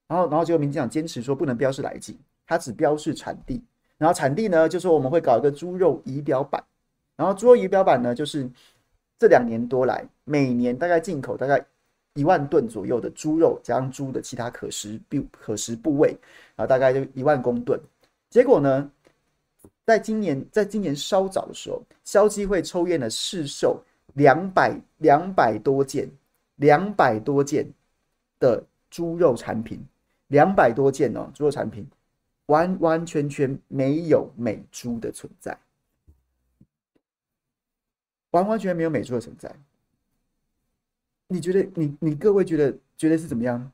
[0.09, 3.63] 然后然后结果民进党坚持说不能标示来记，它只标示产地。
[3.99, 6.63] 然后产地呢，就是我们会搞一个猪肉仪表板，
[7.15, 8.49] 然后猪肉仪表板呢，就是
[9.19, 11.65] 这两年多来，每年大概进口大概
[12.15, 16.17] 一万吨左右的猪肉，加上猪的其他可食部可食部位，
[16.55, 17.79] 然后大概就一万公吨。
[18.31, 18.89] 结果呢，
[19.85, 23.83] 在今年在今年稍早的时候，消基会抽验了市售
[24.15, 26.09] 两百两百多件
[26.57, 27.69] 两百多件
[28.39, 29.85] 的猪肉产品，
[30.29, 31.87] 两百多件哦，猪肉产品。
[32.47, 35.59] 完完全全没有美猪的存在，
[38.31, 39.55] 完完全全没有美猪的存在。
[41.27, 43.71] 你觉得你你各位觉得觉得是怎么样？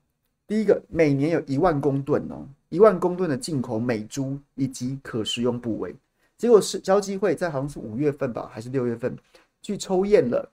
[0.48, 5.94] 第一个，每年有一万公吨哦，一万公吨的进口美猪以及可食用部位，
[6.36, 9.16] 结果是交机会在好像是五月份吧，还是六月份
[9.62, 10.50] 去抽验了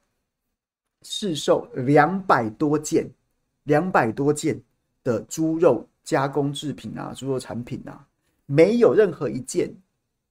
[1.02, 3.10] 市售两百多件，
[3.64, 4.62] 两百多件
[5.04, 8.06] 的猪肉加工制品啊，猪肉产品啊，
[8.46, 9.74] 没有任何一件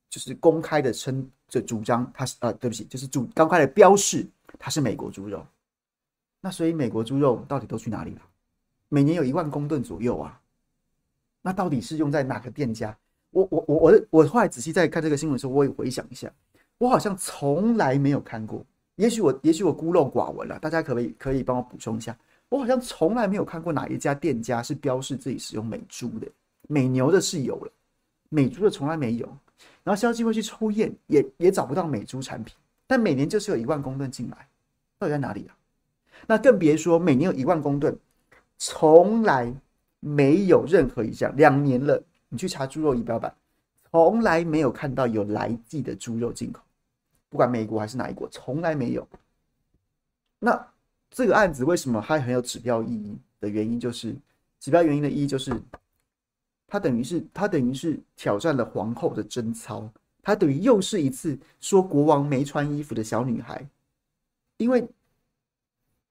[0.08, 4.26] 就是公开的称，就主张它是呃，对不起，就是主公开的标示
[4.58, 5.46] 它是美国猪肉。
[6.40, 8.22] 那所以美国猪肉到底都去哪里了？
[8.88, 10.40] 每年有一万公吨左右啊，
[11.42, 12.96] 那到底是用在哪个店家？
[13.30, 16.32] 我我我我我后来仔细在看这个新闻的时候，我也回想一下，
[16.78, 18.64] 我好像从来没有看过。
[18.96, 22.16] 也许我也许我孤陋寡闻了，大家可不可以可以帮我补充一下？
[22.50, 26.28] 我好像从来没有看过哪一家店家是标示自己使用美猪的，
[26.68, 27.72] 美牛的是有了，
[28.28, 29.26] 美猪的从来没有。
[29.82, 32.54] 然后消基会去抽验，也也找不到美猪产品，
[32.86, 34.48] 但每年就是有一万公吨进来，
[34.98, 35.56] 到底在哪里啊？
[36.26, 37.96] 那更别说每年有一万公吨，
[38.58, 39.54] 从来
[40.00, 43.32] 没有任何一项，两年了，你去查猪肉仪表板，
[43.90, 46.62] 从来没有看到有来记的猪肉进口，
[47.28, 49.06] 不管美国还是哪一国，从来没有。
[50.38, 50.69] 那
[51.10, 54.14] 这个案子为什么还很有指标意义的原因，就是
[54.58, 55.52] 指标原因的意义就是，
[56.66, 59.90] 它等于是它等于是挑战了皇后的贞操，
[60.22, 63.66] 它等于又是一次说国王没穿衣服的小女孩，
[64.56, 64.88] 因为。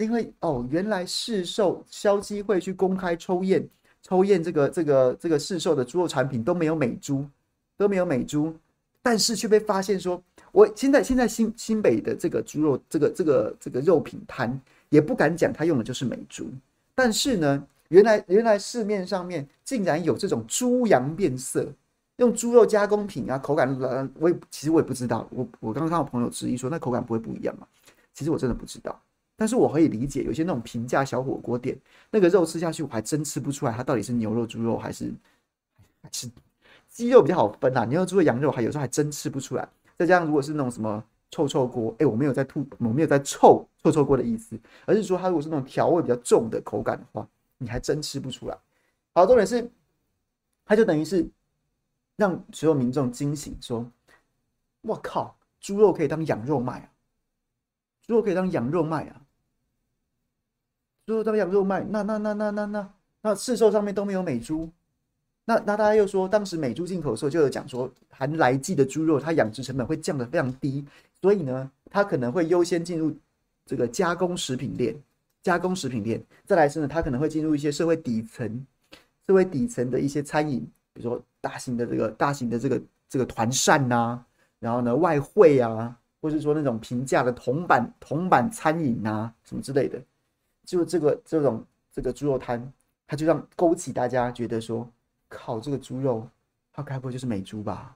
[0.02, 3.68] 因为哦，原来市售消基会去公开抽验，
[4.02, 7.28] 抽验这个这个这个市售的猪肉产品都没有美猪，
[7.76, 8.56] 都没有美猪，
[9.02, 14.58] 但是却被发现说，我现在现在新新北的这个猪肉这个这个这个肉品摊
[14.90, 16.50] 也不敢讲他用的就是美猪，
[16.96, 21.72] 但是呢，原来原来市面上面竟然有这种猪羊变色，
[22.18, 27.68] 用猪肉加工品啊，口感呃我也其实我也不知道，我我刚刚看到朋友质疑说那口感不会不一样吗？
[28.14, 29.00] 其实我真的不知道。
[29.38, 31.78] 但是我可以理解，有些那种平价小火锅店，
[32.12, 35.14] 那个肉吃下去，我还真吃不出来它到底是牛肉、猪肉还是
[36.04, 36.30] 还是
[36.90, 37.86] 鸡肉比较好分啊。
[37.86, 39.66] 牛肉、猪肉、羊肉还有时候还真吃不出来。
[39.98, 48.58] 再加上如果是那种什么臭臭锅，哎，我没有在吐，我没有在臭臭臭锅的意思，而是说它如果是那种调味比较重的口感的话，你还真吃不出来。
[49.14, 49.70] 好，重点是，
[50.66, 51.30] 它就等于是
[52.16, 53.86] 让所有民众惊醒，说
[54.82, 56.90] ：“我靠，猪肉可以当羊肉卖啊！
[58.02, 59.22] 猪肉可以当羊肉卖啊！”
[61.06, 64.70] 猪肉当羊肉卖，那那那那那那那市售上面都没有美猪，
[65.50, 70.86] 那那大家又说，当时美猪进口的时候就有讲说，含来剂的猪肉它养殖成本会降得非常低，
[71.20, 73.12] 所以呢，它可能会优先进入
[73.66, 74.96] 这个加工食品链，
[75.42, 78.64] 加工食品链，再来是呢，它可能会进入一些社会底层，
[79.26, 80.60] 社会底层的一些餐饮，
[80.94, 84.24] 比如说大型的这个大型的这个这个团膳呐，
[84.60, 90.00] 然后呢外汇啊，或是说那种平价的铜板铜板餐饮啊什么之类的。
[90.64, 92.72] 就这个这种这个猪肉摊，
[93.08, 94.88] 它就让勾起大家觉得说，
[95.30, 96.28] 靠，这个猪肉，
[96.74, 97.96] 它该不会就是美猪吧？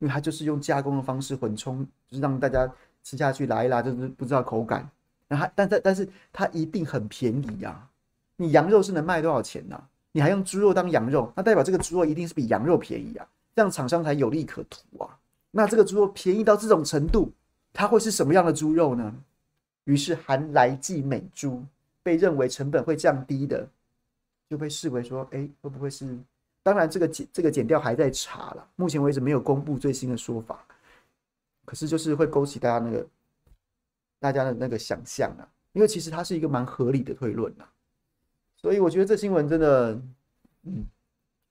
[0.00, 2.68] 因为它就是用加工的方式混充，就是让大家
[3.04, 4.88] 吃下去拉一拉，就是不知道口感。
[5.28, 7.90] 然后，但但但是它一定很便宜呀、啊！
[8.36, 9.80] 你羊肉是能卖多少钱呢、
[10.12, 15.18] 你还用猪肉当羊肉，那代表这个猪肉一定是比羊肉便宜啊，这样厂商才有利可图啊。
[15.50, 17.32] 那这个猪肉便宜到这种程度，
[17.72, 19.14] 它会是什么样的猪肉呢？
[19.84, 21.64] 于是含来记美猪
[22.02, 23.68] 被认为成本会降低的，
[24.48, 26.18] 就被视为说，哎，会不会是？
[26.62, 30.64] 当然，这个减这个减调还在查了，目前为止没有公布最新的说法。
[31.64, 33.06] 可是就是会勾起大家那个
[34.18, 37.64] 大家的那个想象啊，因为其实它是一个蛮合理的推论呐，
[38.56, 39.92] 所以我觉得这新闻真的，
[40.62, 40.86] 嗯，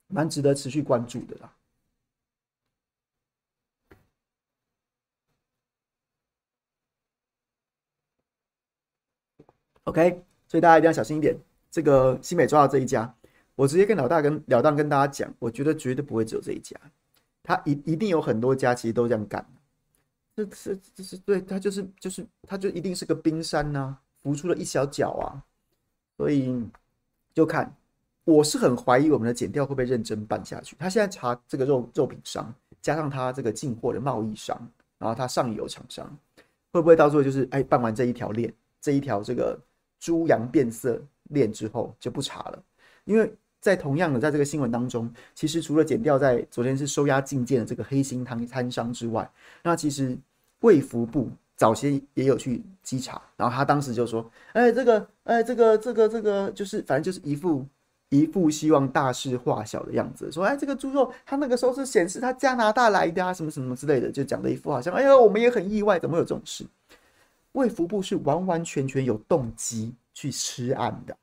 [0.08, 1.54] 蛮值得持续关注的啦。
[9.84, 11.38] OK，所以大家一定要小心一点。
[11.70, 13.14] 这个新美抓到这一家，
[13.56, 16.76] 我直接跟老大跟了当跟大家讲，我觉得绝对不会只有这一家，
[17.44, 19.46] 他一一定有很多家其实都这样干。
[20.36, 25.44] 这是这是对他就是就是他就一定是个冰山呐、浮出了一小角啊。
[26.16, 26.66] 所以
[27.34, 27.76] 就看，
[28.24, 30.76] 我是很怀疑我们的检调会不会认真办下去。
[30.80, 34.58] 他现在查这个肉肉品商，加上他这个进货的贸易商，
[34.98, 36.18] 然后他上游厂商，
[36.72, 39.60] 会不会到最后就是哎办完这一条链，这一条这个。
[40.00, 42.64] 猪羊变色链之后就不查了，
[43.06, 49.30] 因为在同样的在这个新闻当中，其实除了检调在昨天是收押禁见的这个黑心摊摊商之外，
[49.64, 50.18] 那其实
[50.62, 57.66] 卫福部早先也有去稽查，然后他当时就说：“哎，这个，哎，这个，这个，这个，就是反正就是一副
[58.10, 66.64] 一副希望大事化小的样子，说，哎，这个猪肉他那个时候是显示他加拿大来的啊，什么什么之类的，就讲的一副好像，哎呀，我们也很意外，怎么会有这种事？”
[67.54, 71.16] 卫福部是完完全全有动机去吃案的，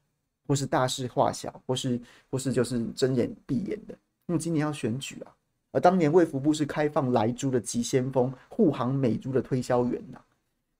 [0.46, 3.98] 或是大事化小，或是或是就是睁眼闭眼的。
[4.26, 5.34] 因为今年要选举啊，
[5.72, 10.20] 而当年卫福部是开放莱猪的急先锋，护航美猪的推销员呐。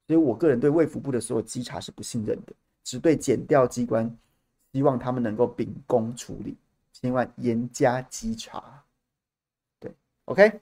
[0.06, 2.52] 所以我个人对卫福部的所有稽查是不信任的，
[2.84, 4.08] 只对检调机关，
[4.72, 6.56] 希望他们能够秉公处理，
[6.92, 8.80] 千万严加稽查。
[9.80, 9.92] 对
[10.26, 10.60] ，OK。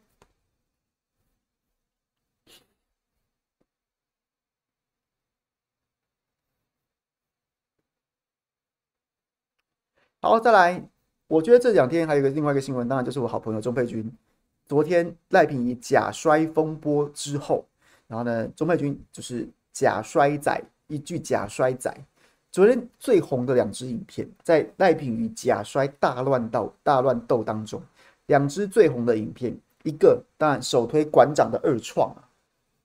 [10.25, 10.81] 好，再来。
[11.27, 14.09] 我觉得这两天还有一个另外一个新闻，当然就是我好朋友钟佩君。
[14.67, 17.67] 昨天赖品妤假摔风波之后，
[18.07, 21.93] 然后呢，钟佩君就是假摔仔，一句假摔仔。
[22.53, 27.83] 昨天最红的两支影片，在赖品与假摔大乱斗大乱斗当中，
[28.27, 32.15] 两支最红的影片，一个当然首推馆长的二创。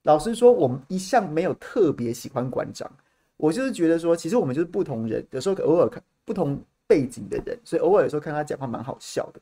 [0.02, 2.92] 老实说，我们一向没有特别喜欢馆长，
[3.36, 6.60] 我就是觉得说，其实我们就是不同人，有时候偶尔看不同。
[6.88, 9.42] 背景的人，所以偶尔有时候看他讲话蛮好笑的，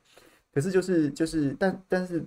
[0.52, 2.24] 可是就是就是，但但是，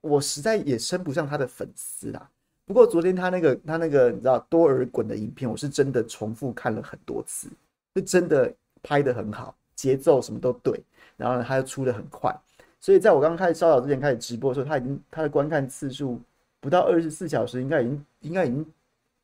[0.00, 2.28] 我实在也称不上他的粉丝啦。
[2.64, 7.48] 不过昨天他那个他那个你知道多尔衮的影片，我是真的重复看了很多次，
[7.94, 8.52] 是真的
[8.82, 10.82] 拍得很好，节奏什么都对，
[11.16, 12.34] 然后呢他又出得很快，
[12.80, 16.20] 所以在我刚开始稍早之前开始直播的时候，他已经他的观看次数
[16.60, 18.64] 不到二十四小时，应该已经应该已经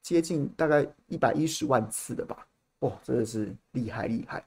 [0.02, 2.46] 接近大概一百一十万次了吧？
[2.80, 4.44] 哇，真的是厉害厉害！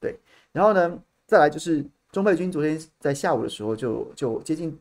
[0.00, 0.18] 对，
[0.52, 4.76] 然后呢，再来就是钟佩君昨天在下午的时候就就接近，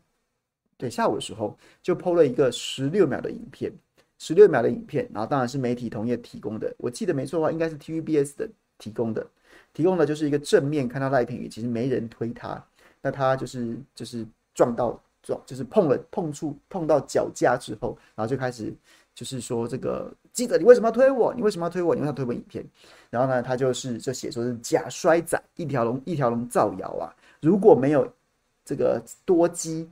[0.77, 3.71] 对，下午的时候就 PO 了一个十六秒的影片，
[4.17, 9.27] 十六秒的影片，然后当然是媒体同业提供的，我记得没错的话，应该是 TVBS 的提供的，
[9.73, 12.65] 提供的就是一个正面看到赖品妤其实没人推他，
[13.01, 18.73] 那他就是就是撞到撞，就是碰了碰触碰到脚架之后，然后就开始。
[19.15, 21.33] 就是说，这个记者，你为什么要推我？
[21.33, 21.93] 你为什么要推我？
[21.93, 22.65] 你为什么要推我影片？
[23.09, 27.11] 然后呢，他就是就写说是假摔仔，一条龙一条龙造谣啊！
[27.41, 28.09] 如果没有
[28.63, 29.89] 这个多机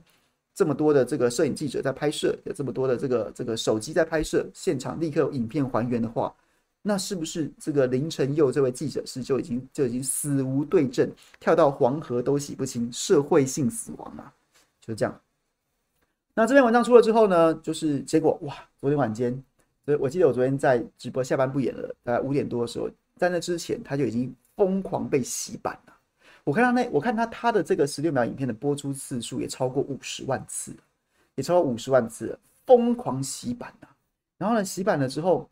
[0.54, 6.34] 这么多的这个摄影记者在拍摄，有这么多的这个这个手机在拍摄，现场立刻有影片还原的话，
[6.80, 14.32] 那是不是这个林承佑这位记者是就已经就已经死无对证，跳到黄河都洗不清，社会性死亡啊？
[14.80, 15.20] 就这样。
[16.38, 19.32] 那这篇文章出了之后呢，就是结果哇，昨天晚间，
[19.84, 25.92] 所以我记得我昨天在直播下班不演了，大概五点多的时候，在那之前他就已经疯狂被洗版了。
[26.44, 30.72] 我看到那，我看他他的这个十六秒影片的播出次数也超过五十万次，
[31.34, 33.88] 也超过五十万次，疯狂洗版了。
[34.36, 35.50] 然后呢，洗版了之后，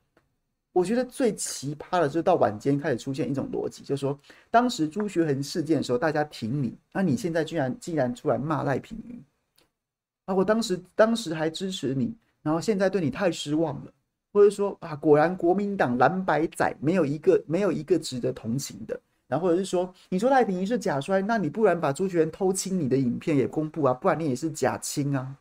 [0.73, 4.17] 我觉得最奇葩的就是到晚间开始出现一种逻辑，就是说
[4.53, 9.21] 当时朱学恒事件的时候，大家挺你，那你现在居然竟然出来骂赖品妤。
[10.27, 10.35] 啊！
[10.35, 13.93] 我当时当时还支持你，然后现在对你太失望了，
[14.33, 25.37] 或者说啊，果然国民党蓝白仔没有一个没有一个值得同情的，然后或者是说，你说赖品妤是假摔，那你不然把朱学恒偷亲你的影片也公布啊，不然你也是假亲啊。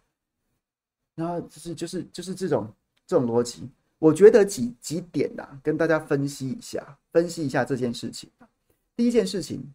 [1.16, 2.72] 然后就是就是就是这种
[3.08, 3.68] 这种逻辑，
[3.98, 8.30] 我觉得几几点呐、啊，跟大家分析一下，分析一下这件事情。
[8.96, 9.74] 第一件事情，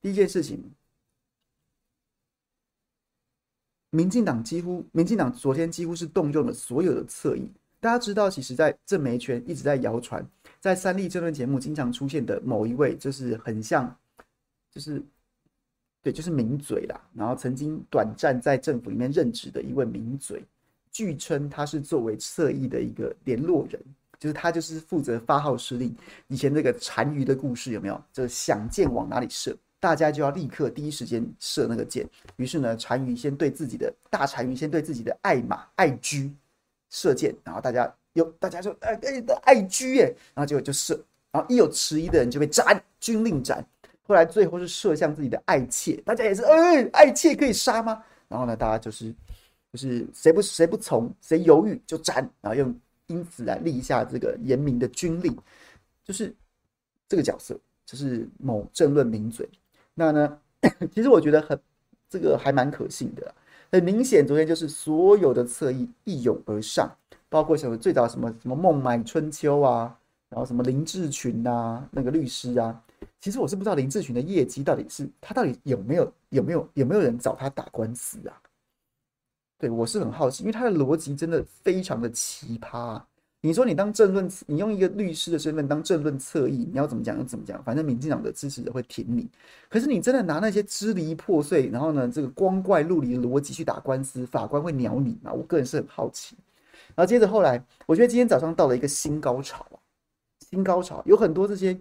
[0.00, 0.62] 第一件事情。
[3.90, 7.50] 民进党几乎，民进党昨天几乎是动用了所有的侧翼。
[7.80, 10.24] 大家知道，其实，在政媒圈一直在谣传，
[10.60, 13.96] 在三立政论节目经常出现的某一位，就是很像，
[14.70, 15.02] 就是，
[16.02, 17.00] 对，就是名嘴啦。
[17.14, 20.44] 然后曾经短暂在政府里面任职的一位名嘴，
[20.92, 23.82] 据称他是作为侧翼的一个联络人，
[24.18, 25.96] 就是他就是负责发号施令。
[26.28, 28.00] 以前那个单于的故事有没有？
[28.12, 29.56] 就是想箭往哪里射？
[29.80, 32.06] 大家就要立刻第一时间射那个箭。
[32.36, 36.30] 于是呢，单于先对自己的大单于先对自己的爱马爱驹
[36.90, 41.02] 射箭，然后大家有大家说哎哎的爱驹耶，然后结果就射，
[41.32, 43.66] 然后一有迟疑的人就被斩，军令斩。
[44.02, 48.02] 后来最后是射向自己的爱妾，大家也是哎爱妾可以杀吗？
[48.28, 49.14] 然后呢，大家就是
[49.72, 55.34] 就是谁不谁不从谁犹豫就斩，然后用因此来立下这个严明的军令，
[56.04, 56.34] 就是
[57.08, 59.48] 这个角色，就是某政论名嘴。
[60.00, 60.38] 那呢？
[60.94, 61.60] 其实我觉得很，
[62.08, 63.34] 这个还蛮可信的。
[63.70, 66.90] 很明显，昨天就是所有的侧翼一拥而上，
[67.28, 69.94] 包括什么最早什么什么孟买春秋啊，
[70.30, 72.82] 然后什么林志群啊，那个律师啊。
[73.18, 78.40] 其实我是不知道林志群的业绩到底是他到底有没有有没有有没有人找他打官司啊？
[79.58, 82.98] 对，我是很好奇，因为他的逻辑真的非常的奇葩。
[83.42, 89.26] 你说你当政论，你用一个律师的身份当政论侧翼，你要怎么讲就怎么讲，反正民进党的支持者会挺你。
[89.70, 95.32] 可是你真的拿那些支离破碎，然后呢，这个光怪陆离的逻辑去打官司，法官会鸟你吗？
[95.32, 96.36] 我个人是很好奇。
[96.94, 99.80] 然后接着后来，我觉得今天早上到了一个新高潮啊，
[100.50, 101.80] 新高潮，有很多这些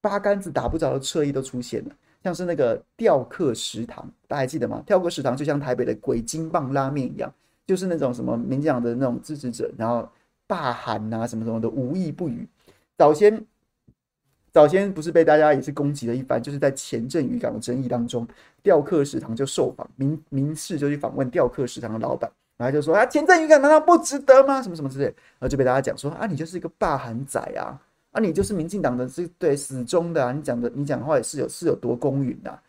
[0.00, 4.82] 八竿子打不着的侧翼都出现了，像是那个吊客食堂，大家还记得吗？
[4.86, 7.30] 吊客食堂就像台北的鬼金棒拉面一样，
[7.66, 10.08] 就是那种什么民进党的那种支持者，然后。
[10.50, 12.48] 罢韩啊，什么什么的，无义不语。
[12.98, 13.46] 早先
[14.50, 18.26] 早先不是被大家也是攻击了一番，就是在前镇渔港的争议当中，
[18.64, 24.60] 钓客食堂就受访，民民视就去访问钓客食堂的老板，然后就说啊，前镇渔港难道不值得吗？
[24.60, 27.80] 什么什么之类，然后就被大家讲说啊，你就是一个霸韩仔啊，
[28.10, 32.60] 啊，你就是民进党的是对死忠的啊，你讲的你讲的话也是有是有多公允啊，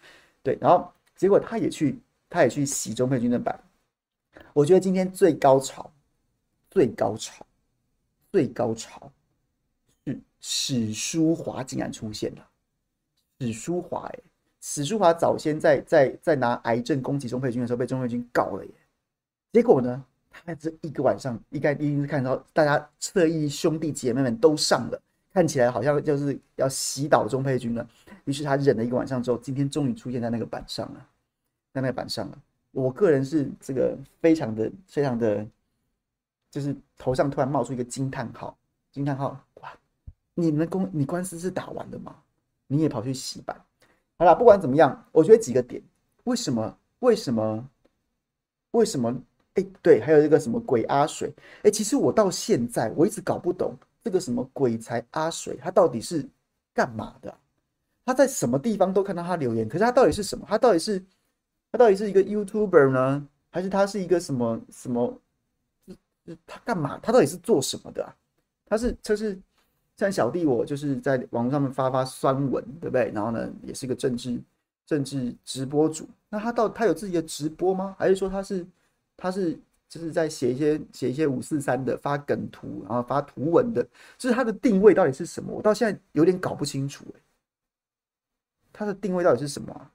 [0.44, 3.60] 对，然后结果他也去他也去洗中佩军的版，
[4.54, 5.92] 我觉得今天最高潮，
[6.70, 7.44] 最高潮，
[8.32, 9.12] 最高潮
[10.06, 10.20] 是。
[10.40, 12.48] 史书华竟然出现了，
[13.40, 14.20] 史书华哎，
[14.60, 18.72] 史书华早先在在在拿癌症攻击钟佩君的时候被钟佩君告了耶，
[19.52, 25.00] 结果呢，他这一个晚上应该一定是看到大家侧翼兄弟姐妹们都上了，
[25.32, 27.88] 看起来好像就是要洗倒钟佩君了，
[28.26, 31.08] 于是他忍了一个晚上之后，今天终于出现在那个板上了，
[31.74, 32.42] 在那个板上了。
[32.72, 35.46] 我个人是这个非常的非常的，
[36.52, 38.56] 就是头上突然冒出一个惊叹号，
[38.92, 39.42] 惊叹号。
[39.56, 39.72] 哇
[40.34, 42.16] 你们公你官司是打完了吗？
[42.68, 43.60] 你也跑去洗版？
[44.18, 45.82] 好了，不管怎么样，我觉得几个点，
[46.26, 46.78] 为什么？
[47.00, 47.70] 为什么？
[48.72, 49.12] 为什么？
[49.56, 51.34] 哎、欸，对，还有一个什么鬼阿水？
[51.64, 56.28] 哎、其实我到现在我一直搞不懂这个什么鬼才阿水，他到底是
[56.74, 57.34] 干嘛的？
[58.06, 60.46] 他在什么地方都看到他留言，可是他到底是什么？
[60.48, 61.04] 他到底是
[61.72, 65.20] 他到底是一个 YouTuber 呢，还是他是一个什么什么？
[66.46, 67.00] 他干嘛？
[67.04, 68.16] 他到底是做什么的、啊？
[68.66, 69.40] 他是他是？
[69.98, 73.12] 像小弟我就是在网络上面发发酸文，对不对？
[73.14, 74.42] 然后呢，也是一个政治
[74.84, 76.10] 政治直播主。
[76.28, 77.96] 那他到他有自己的直播吗？
[78.00, 78.66] 还是说他是
[79.16, 83.88] 他是就是在写一些写一些五四三的发梗图，然后发图文的？
[84.18, 85.54] 就是他的定位到底是什么？
[85.54, 87.22] 我到现在有点搞不清楚哎。
[88.74, 89.92] 他的定位到底是什么？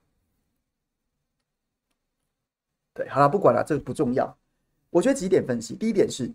[2.95, 4.37] 对，好了，不管了，这个不重要。
[4.97, 6.33] 我觉得几点分析，第一点是。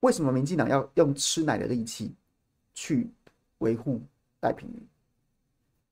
[0.00, 2.14] 为什么民进党要用吃奶的力气
[2.74, 3.08] 去
[3.58, 3.98] 维护
[4.42, 4.82] 赖品妤？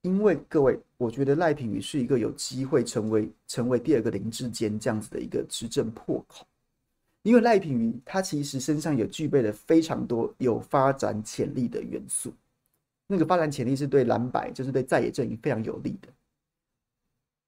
[0.02, 6.46] 因为各位，我觉得赖品妤是一个有机会成为成为第二个林志坚这样子的一个执政破口。
[7.22, 12.30] 因为赖品妤他其实身上有具备了非常多有发展潜力的元素，
[13.06, 16.08] 那个发展潜力是对蓝白，就是对在野阵营非常有利的。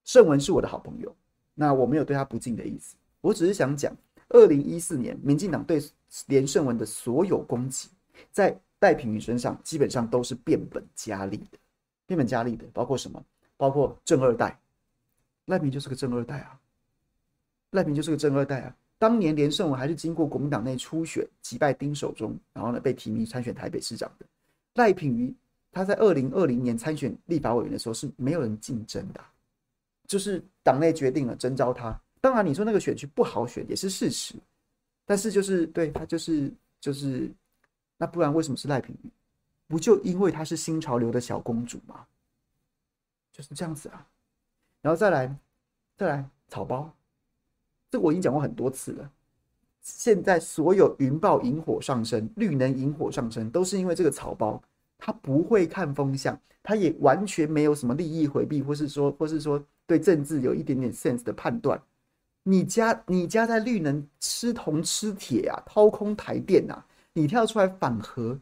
[0.05, 1.15] 胜文是我的好朋友，
[1.57, 3.93] 那我没有对他不敬的意思，我只是想讲。
[4.29, 5.81] 二零一四年，民进党对
[6.27, 7.89] 连胜文的所有攻击，
[8.33, 11.59] 在赖品云身上基本上都是变本加厉的，
[12.07, 13.25] 变本加厉的，包括什么？
[13.57, 14.59] 包括正二代，
[15.45, 16.59] 赖品就是个正二代啊，
[17.71, 18.77] 赖品就是个正二代啊。
[18.99, 24.27] 当年连胜文还是经过国民党内初选击败丁守中，然后呢被提名参选台北市长的。
[24.75, 25.33] 赖品妤
[25.71, 29.21] 他在二零二零年参选立法委员的时候是没有人竞争的，
[30.07, 31.99] 就是党内决定了征召他。
[32.21, 34.35] 当然，你说那个选区不好选也是事实，
[35.05, 37.31] 但是就是对他就是就是，
[37.97, 39.11] 那不然为什么是赖品妤？
[39.69, 42.07] 不就因为她是新潮流的小公主吗？
[43.33, 44.07] 就是这样子啊。
[44.81, 45.37] 然后再来
[45.97, 46.93] 再来草包，
[47.91, 49.11] 这我已经讲过很多次了。
[49.81, 54.63] 现在所有云豹引火上身，绿能引火上身，都是因为这个草包，
[54.99, 61.81] 他不会看风向，他也完全没有什么利益回避，或是说或是说对政治有一点点 sense 的判断。
[62.43, 68.39] 你家你家在绿能吃铜吃铁啊，掏空台电啊，你跳出来反核，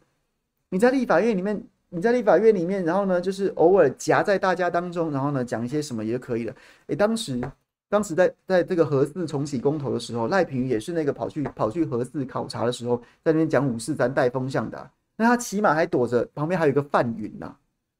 [0.69, 6.53] 你在立法院里面，你在立法院里面，然后呢，就是偶尔夹在大家当中，然后呢，讲一些什么也可以的。
[6.53, 7.41] 诶、欸，当时
[7.89, 17.57] 当时在在这个核四重启公投的时候，赖平也是那个跑去跑去核四考察的时候，在那边讲五四三带风向的、那他起码还躲着旁边还有一个范云呐，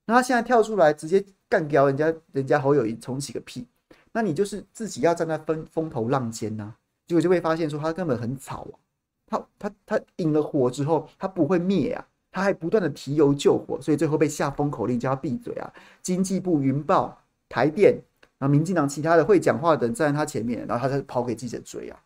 [0.07, 3.67] 那他现在跳出来直接干掉人家人家侯友宜重启个屁！
[4.13, 6.77] 那你就是自己要站在风风头浪尖呐、啊，
[7.07, 8.77] 结果就会发现说他根本很草啊，
[9.27, 15.73] 他他他引了火之后，他不会灭啊，他还不断的提油救火，所以最后被下封口令叫他闭嘴啊。
[16.03, 17.99] 经济部、云豹、台电，
[18.39, 21.99] 然后民进党其他的会讲话的人站在他前面，然后他才跑给记者追啊，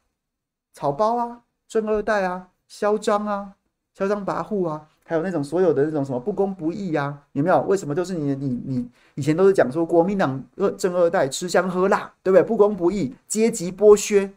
[0.72, 3.56] 草包啊，政二代啊，嚣张啊，
[3.92, 4.88] 嚣张跋扈啊。
[5.08, 7.62] 还有那种所有的那种什么不公不义呀、有没有？
[7.62, 8.34] 为什么都是你？
[8.34, 12.42] 你你以前都是讲说国民党二正二代吃香喝辣，对不对？
[12.42, 14.30] 不公不义，阶级剥削，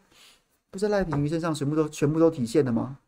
[0.70, 3.00] 不是赖品妤身上全部都全部都体现了吗？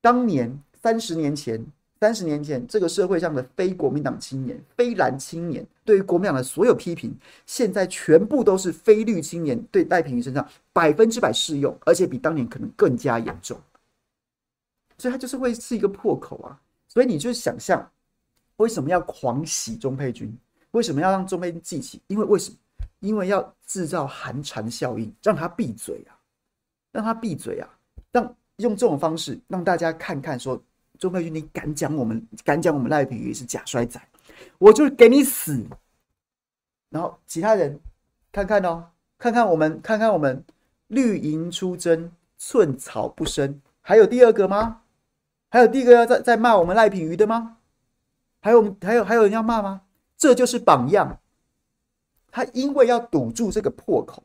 [0.00, 1.62] 当年三十年前，
[2.00, 13.60] 三十年前这个社会上的非国民党青年、非蓝青年，对于国民党的所有批评，现在全部都是非绿青年对赖品妤身上百分之百适用，而且比当年可能更加严重，
[14.96, 16.58] 所以他就是会是一个破口啊。
[16.92, 17.90] 所以你就想象，
[18.56, 20.36] 为什么要狂喜钟佩君？
[20.72, 22.02] 为什么要让钟佩君记起？
[22.06, 22.56] 因为为什么？
[23.00, 26.12] 因为要制造寒蝉效应，让他闭嘴啊，
[26.92, 27.68] 让他闭嘴啊，
[28.10, 30.62] 让用这种方式让大家看看说，说
[30.98, 33.98] 钟佩君，你敢讲我们，敢讲我们赖品妤是假衰仔，
[34.58, 35.64] 我就给你死。
[36.90, 37.80] 然后其他人
[38.30, 38.84] 看看哦，
[39.16, 40.44] 看看我们，看看我们
[40.88, 43.58] 绿营出征，寸草不生。
[43.80, 44.81] 还有第二个吗？
[45.52, 47.58] 还有第一个要再再骂我们赖品瑜的吗？
[48.40, 49.82] 还有还有还有人要骂吗？
[50.16, 51.20] 这就是榜样。
[52.30, 54.22] 他因为要堵住这个破口，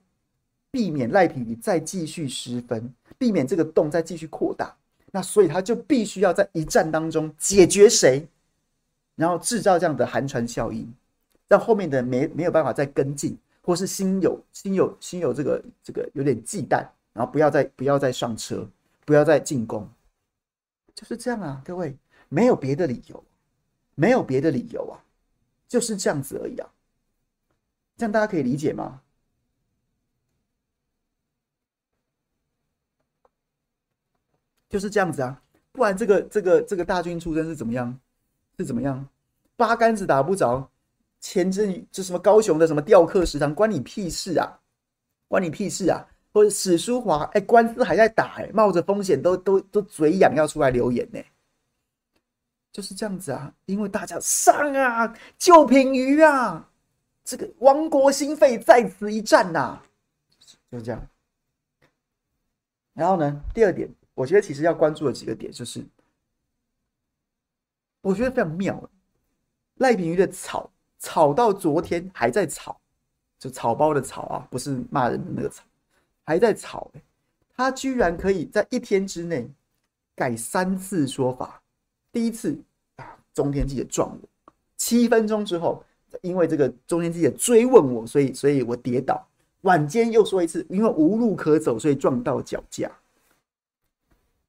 [0.72, 4.74] 避免赖品瑜再继续失分，避免这个洞再继续扩大，
[5.12, 8.26] 那所以他就必须要在一战当中解决谁，
[9.18, 10.90] 然后制造这样的寒蝉效应，
[11.50, 18.66] 让后面的没没有办法再跟进，或是心有心有心有这个这个有点忌惮，然后不要再不要再上车，
[19.04, 19.86] 不要再进攻，
[20.98, 21.96] 就是这样啊，各位，
[22.28, 23.24] 没有别的理由，
[23.94, 24.98] 没有别的理由啊，
[25.68, 26.68] 就是这样子而已啊。
[27.96, 29.00] 这样大家可以理解吗？
[34.68, 35.40] 就是这样子啊，
[35.72, 37.96] 不然这个这个这个大军出征是怎么样？
[38.58, 39.08] 是怎么样？
[39.56, 40.68] 八竿子打不着，
[41.20, 44.60] 前阵这什么高雄的什么雕刻食堂，关你屁事啊！
[45.28, 46.04] 关你屁事啊！
[46.32, 51.20] 或者史书华，哎，官司还在打，哎，冒着风险都都都嘴痒要出来留言呢，
[52.72, 56.70] 就是这样子啊，因为大家上啊，救品鱼啊！
[57.24, 59.82] 这个亡国心肺在此一战呐、
[60.70, 61.08] 就是这样。
[62.94, 65.86] 然后呢，第二点，我觉得其实要关注的几个点就是，
[68.00, 68.82] 我觉得非常妙。
[69.76, 72.80] 赖品鱼的草吵到昨天还在吵，
[73.38, 75.64] 就草包的草啊，不是骂人的那个草，
[76.28, 76.92] 还在吵。
[77.56, 79.50] 他居然可以在一天之内
[80.16, 81.60] 改三次说法。
[82.12, 82.56] 第一次
[82.98, 85.84] 啊，中天记者撞我，七分钟之后。
[86.22, 89.28] 因为这个中天记者追问我，所以所以我跌倒。
[89.62, 92.90] 晚间又说一次，因为无路可走，所以撞到脚架。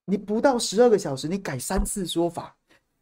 [0.05, 2.55] 你不到十二个小时，你改三次说法，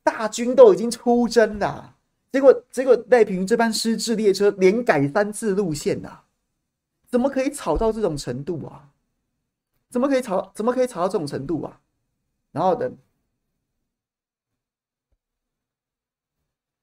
[0.02, 1.94] 大军都已经出征了，
[2.32, 6.18] 结果结果赖平这班失智列车连改三次路线呐，
[7.16, 8.92] 怎么可以吵到这种程度啊？
[9.88, 10.52] 怎么可以吵？
[10.54, 11.80] 怎么可以吵到这种程度啊？
[12.52, 12.94] 然后等。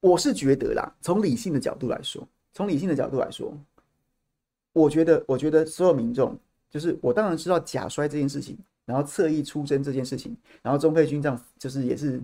[0.00, 3.56] 我是觉得啦，从理性的角度来说，从理性的角度来说，
[4.72, 6.36] 我觉得，我觉得所有民众，
[6.68, 12.20] 就是我当然知道假摔这件事情，然后侧翼出征这件事情，然后钟佩君这样就是也是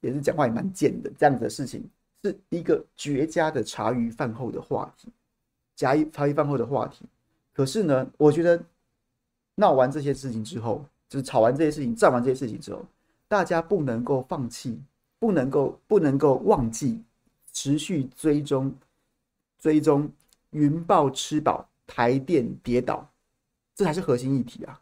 [0.00, 1.88] 也是讲话也蛮贱的，这样子的事情
[2.24, 5.12] 是一个绝佳的茶余饭后的话题，
[5.76, 7.06] 茶余茶余饭后的话题。
[7.60, 8.58] 可是呢，我觉得
[9.56, 12.82] 闹完这些事情之后，就是吵完这些事情，战完这些事情之后，
[13.28, 14.80] 大家不能够放弃。
[15.18, 16.98] 不能够不能够忘记
[17.52, 18.74] 持续追踪
[19.58, 20.10] 追踪
[20.52, 23.06] 云豹吃饱台电跌倒，
[23.74, 24.80] 这才是核心议题啊！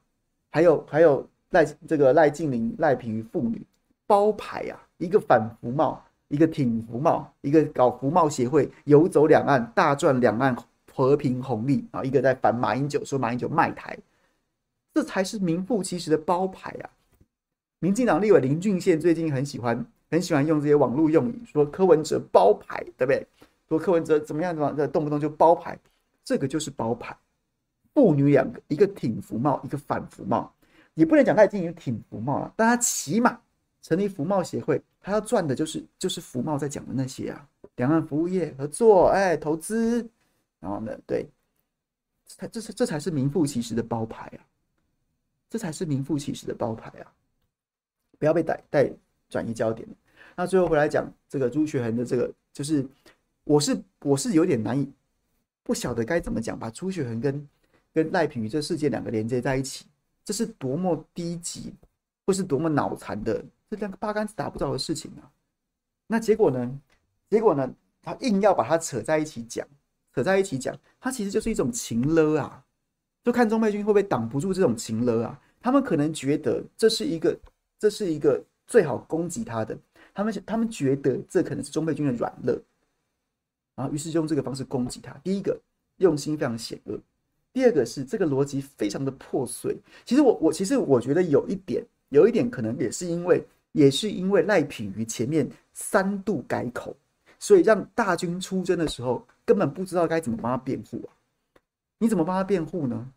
[0.51, 3.61] 还有还有赖这个赖静玲赖品妤父女
[4.07, 10.57] 包牌啊，一个反服贸，一个挺服贸，一个搞服贸协会游走两岸大赚两岸
[10.99, 13.97] 和平红利啊，一个在反马英九说马英九卖台，
[14.93, 16.91] 这才是名副其实的包牌啊！
[17.79, 19.87] 民进党立委林俊宪最近很喜欢。
[20.11, 23.27] 很喜欢用这些网络用语，说柯文哲包牌，对不对？
[23.69, 25.79] 说柯文哲怎么样怎么样，动不动就包牌，
[26.25, 27.15] 这个就是包牌。
[27.93, 30.51] 父女两个，一个挺服贸，一个反服贸，
[30.95, 33.39] 你不能讲他已经挺服贸了，但他起码
[33.83, 37.47] 成立服贸协会，他要赚的就是就是服贸在讲的那些啊，
[37.77, 40.09] 两岸服务业合作，哎，投资，
[40.61, 41.29] 然后呢，对，
[42.27, 44.41] 这这是这才是名副其实的包牌啊，
[45.49, 47.13] 这才是名副其实的包牌啊，
[48.19, 48.93] 不要被带带。
[49.31, 49.87] 转移焦点。
[50.35, 52.83] 那最后回来讲这个朱学恒的这个，就是
[53.45, 54.91] 我是我是有点难以
[55.63, 57.49] 不晓得该怎么讲，把朱学恒跟
[57.93, 59.85] 跟赖品妤这事件两个连接在一起，
[60.25, 61.75] 这是多么低级
[62.25, 65.29] 或是多么脑残的这两个八竿子打不着的事情啊！
[66.07, 66.81] 那结果呢？
[67.29, 67.71] 结果呢？
[68.01, 69.69] 他硬要把它扯在一起讲，
[70.15, 72.65] 扯在一起讲，它其实就是一种情勒啊！
[73.25, 75.41] 就看钟佩君会不会挡不住这种情勒啊？
[75.61, 77.39] 他们可能觉得这是一个，
[77.79, 78.43] 这是一个。
[78.71, 79.75] 最好攻击他的，
[80.13, 82.53] 他们他们觉得这可能是钟佩君的软肋，
[83.75, 85.11] 然后于是就用这个方式攻击他。
[85.25, 85.59] 第一个
[85.97, 87.01] 用心非常险恶，
[87.51, 89.75] 第二个是这个逻辑非常的破碎。
[90.05, 93.43] 其实我我其实我觉得有一点，有一点可能也是因为
[93.73, 96.95] 也是因为赖品妤前面三度改口，
[97.39, 101.11] 所以让大军出征的时候根本不知道该怎么帮他辩护啊！
[101.99, 103.11] 你怎么帮他辩护呢？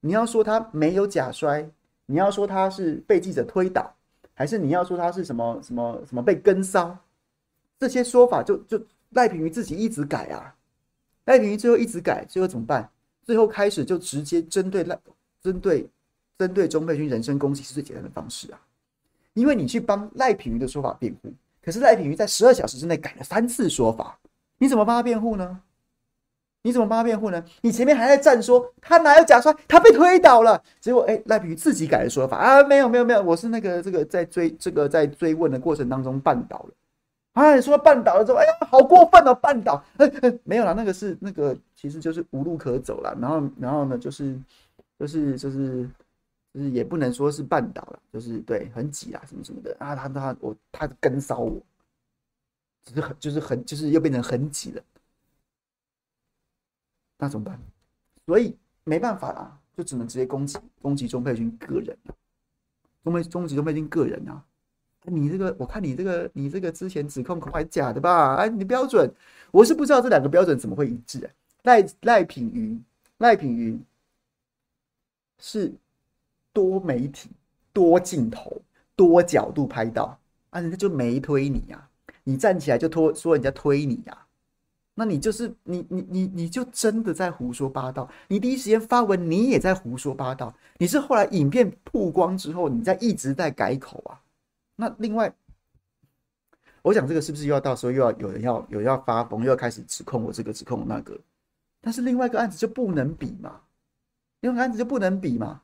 [0.00, 1.68] 你要说他没有假摔，
[2.06, 3.94] 你要说他是被记者推倒。
[4.34, 6.96] 还是你要说他是什么什么什么被跟骚，
[7.78, 10.56] 这些说法就就赖品妤自己一直改啊，
[11.26, 12.90] 赖品妤最后一直改，最后怎么办？
[13.24, 14.98] 最后开始就直接针对赖
[15.42, 15.86] 针对
[16.38, 18.60] 针对钟沛君人身攻击是最简单的方式啊，
[19.34, 21.32] 因为你去帮赖品妤的说法辩护，
[21.64, 24.18] 可是赖品妤在十二小时之内改了三次说法，
[24.58, 25.60] 你怎么帮他辩护呢？
[26.64, 27.44] 你怎么帮他辩护呢？
[27.62, 36.70] 你前面还在站说他哪有假摔，他被推倒了，结果哎，赖品妤自己改了说法啊，没有没有没有，我是那个这个在追这个在追问的过程当中绊倒了，
[37.32, 44.38] 啊，你说绊倒了之后，哎呀，好过分哦，绊倒，哎哎，没有啦，那个是那个其实就是无路可走了，然后然后呢就是
[45.00, 45.88] 就是就是
[46.52, 51.60] 就是也不能说是绊倒了，就是对很挤啊什么什么的啊，他他我他跟骚我，
[52.84, 54.82] 只是很就是很就是又变成很挤了。
[57.18, 57.58] 那怎么办？
[58.26, 62.14] 所以没办法啦，就只能直接攻击攻击钟佩君个人了。
[63.04, 64.44] 钟沛攻击钟佩君个人啊！
[65.04, 68.36] 你这个，我看你这个，你这个之前指控恐怕假的吧？
[68.36, 69.12] 哎，你标准，
[69.50, 71.32] 我是不知道这两个标准怎么会一致啊？
[71.62, 72.84] 赖赖品云，
[73.18, 73.84] 赖品云
[75.40, 75.72] 是
[76.52, 77.30] 多媒体、
[77.72, 78.60] 多镜头、
[78.94, 80.18] 多角度拍到
[80.50, 81.88] 啊，人家就没推你呀、
[82.24, 84.26] 你站起来就拖说人家推你呀、
[84.94, 88.08] 那你就是你你你你就真的在胡说八道。
[88.28, 90.54] 你第一时间发文，你也在胡说八道。
[90.76, 94.20] 你是后来影片曝光之后，你在一直在改口啊。
[94.76, 95.32] 那另外，
[96.82, 101.18] 我想这个是不是又要到时候又要有人要有人要发疯，又要开始指控我这个指控那个？
[101.80, 103.60] 但是另外一个案子就不能比嘛，
[104.40, 105.62] 另外一个案子就不能比嘛。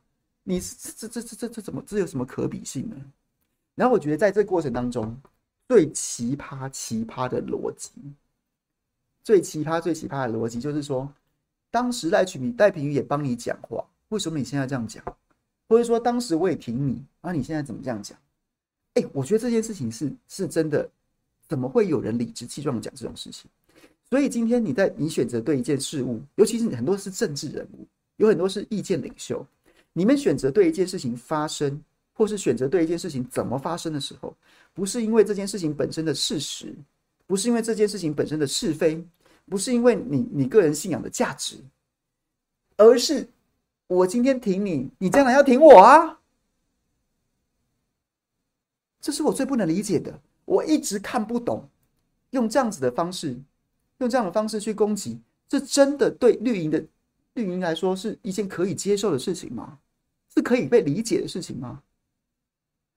[0.48, 2.96] 你这这这这这这怎么这有什么可比性呢？
[3.74, 5.14] 然后我觉得在这过程当中，
[5.68, 7.90] 最奇葩奇葩的逻辑。
[9.22, 11.12] 最奇葩、最奇葩的逻辑就是说，
[11.70, 15.04] 当时赖曲米、赖品妤也帮你讲话，为什么你现在这样讲？
[15.68, 18.18] 或者说当时我也挺你，啊，你现在怎么这样讲？
[18.94, 20.90] 哎，我觉得这件事情是是真的，
[21.46, 23.50] 怎么会有人理直气壮讲这种事情？
[24.08, 27.86] 所以今天你在你选择对一件事物，尤其是你很多是政治人物，
[28.16, 29.46] 有很多是意见领袖，
[29.98, 31.82] 你们选择对一件事情发生，
[32.12, 34.32] 或是选择对一件事情怎么发生的时候，
[34.72, 36.72] 不是因为这件事情本身的事实，
[37.26, 39.04] 不是因为这件事情本身的是非。
[39.50, 41.56] 不是因为你你个人信仰的价值，
[42.76, 43.26] 而是
[43.86, 46.20] 我今天挺你，你将来要挺我啊！
[49.00, 51.66] 这是我最不能理解的，我一直看不懂，
[52.32, 53.40] 用这样子的方式，
[54.00, 55.18] 用这样的方式去攻击，
[55.48, 56.84] 这真的对绿营的
[57.32, 59.78] 绿营来说是一件可以接受的事情吗？
[60.34, 61.82] 是可以被理解的事情吗？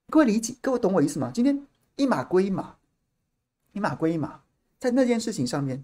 [0.10, 1.32] 各位理解，各位懂我意思吗？
[1.34, 1.66] 今天
[1.96, 2.76] 一码归一码，
[3.74, 4.42] 一码归一码，
[4.80, 5.84] 在那件事情上面。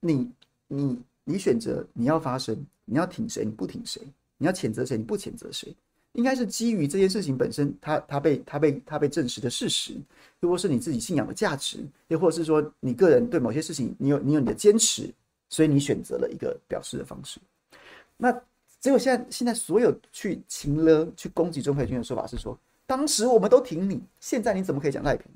[0.00, 0.30] 你
[0.68, 3.44] 你你选择你要发声，你要挺谁？
[3.44, 4.00] 你不挺谁？
[4.36, 4.96] 你要谴责谁？
[4.96, 5.74] 你不谴责谁？
[6.12, 9.94] 应该是基于这件事情本身，它它被它被它被证实的事实，
[10.40, 15.12] 又或是你自己信仰的价值，又或是说你个人对某些事情你有你有你的坚持，
[15.48, 17.40] 所以你选择了一个表示的方式。
[18.16, 18.32] 那
[18.80, 25.26] 结果现在现在所有去秦了去攻击钟沛君的说法是说，当时我们都挺你，现在你怎么可以讲赖平？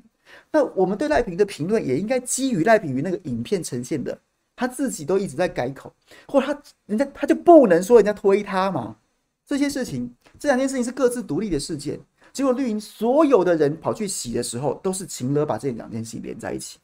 [0.51, 4.19] 那我们对赖平的评论也应该基于赖平于那个影片呈现的。
[4.55, 5.93] 他自己都一直在改口，
[6.29, 8.97] 或他人家他就不能说人家推他嘛？
[9.45, 11.99] 这些事情，这两件事情是各自独立的事件。
[12.33, 16.79] 结果绿营所有的人跑去洗的时候，都是秦了把这两件事情连在一起。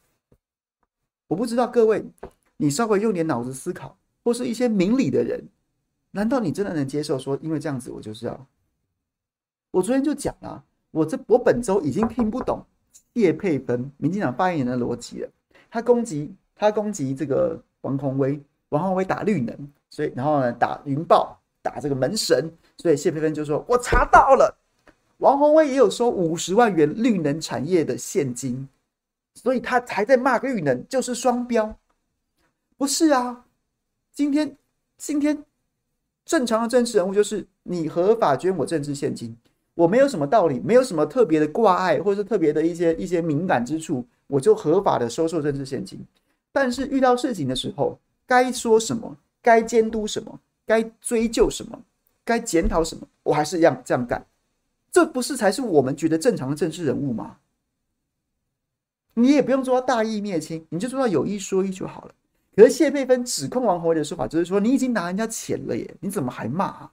[1.27, 2.03] 我不知道各位，
[2.57, 5.41] 你稍微用点脑子思考，或是一些明理的人，
[6.11, 8.47] 难道你真的能接受说，因为这样子我就是要？
[9.71, 12.65] 我昨天就讲了，我这我本周已经听不懂
[13.13, 15.29] 谢佩芬民进党发言人的逻辑了，
[15.69, 17.61] 他攻击他攻击这个。
[17.81, 18.37] 王鸿薇，
[18.67, 19.57] 王鸿薇打绿能，
[19.89, 24.53] 所以然后呢打云豹，打这个门神，所以谢佩芬就说：“我查到了，
[25.19, 28.67] 王鸿薇也有收五十万元绿能产业的现金，
[29.33, 31.73] 所以他还在骂绿能就是双标，
[32.75, 33.45] 不是啊？
[34.11, 34.57] 今天
[34.97, 35.45] 今天
[36.29, 39.35] 正常的政治人物就是你合法捐我政治现金，
[39.73, 45.99] 我没有什么道理，没有什么特别的挂碍，或者是特别的一些一些敏感之处，我就合法的收受政治现金。”
[46.53, 51.81] 但是遇到事情的时候，该说什么，该监督什么，该追究什么，
[52.23, 54.23] 该检讨什么，我还是一样这样干。
[54.91, 57.37] 这不是才是我们觉得正常的政治人物吗？
[59.15, 62.13] 你也不用做到大义灭亲，你就做到有一说一就好了。
[62.59, 66.91] 可是谢佩芬指控王鸿薇的说法就是说，你已经拿人家钱了耶，你怎么还骂？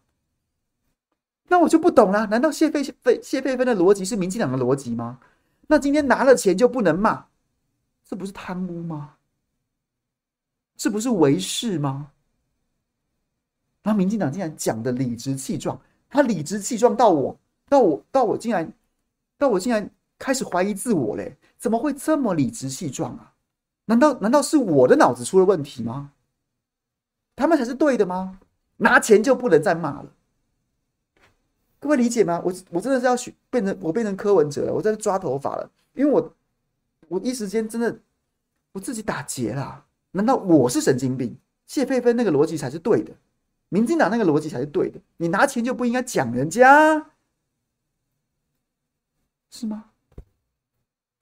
[1.49, 5.19] 那我就不懂了，难道谢佩芬谢佩芬的逻辑是民进党的逻辑吗？
[5.67, 7.27] 那今天拿了钱就不能骂，
[8.05, 9.17] 这不是贪污吗？
[10.77, 12.13] 这不是违誓吗？
[13.83, 15.77] 然后民进党竟然讲的理直气壮，
[16.09, 17.37] 他理直气壮到我，
[17.69, 18.73] 到我，到我竟然，
[19.37, 21.37] 到我竟然开始怀疑自我嘞！
[21.59, 23.33] 怎么会这么理直气壮啊？
[23.87, 26.13] 难道难道是我的脑子出了问题吗？
[27.35, 28.39] 他们才是对的吗？
[28.77, 30.13] 拿钱就不能再骂了？
[31.79, 32.41] 各位理解吗？
[32.45, 36.35] 我我真的是要学变成我变成柯文哲了，我在抓头发了，因为我
[37.09, 37.99] 我一时间真的
[38.73, 39.85] 我自己打结了。
[40.13, 41.37] 难道我是神经病？
[41.67, 43.13] 谢佩芬那个逻辑才是对的，
[43.69, 44.99] 民进党那个逻辑才是对的。
[45.19, 47.11] 你拿钱就不应该讲人家，
[49.51, 49.91] 是吗？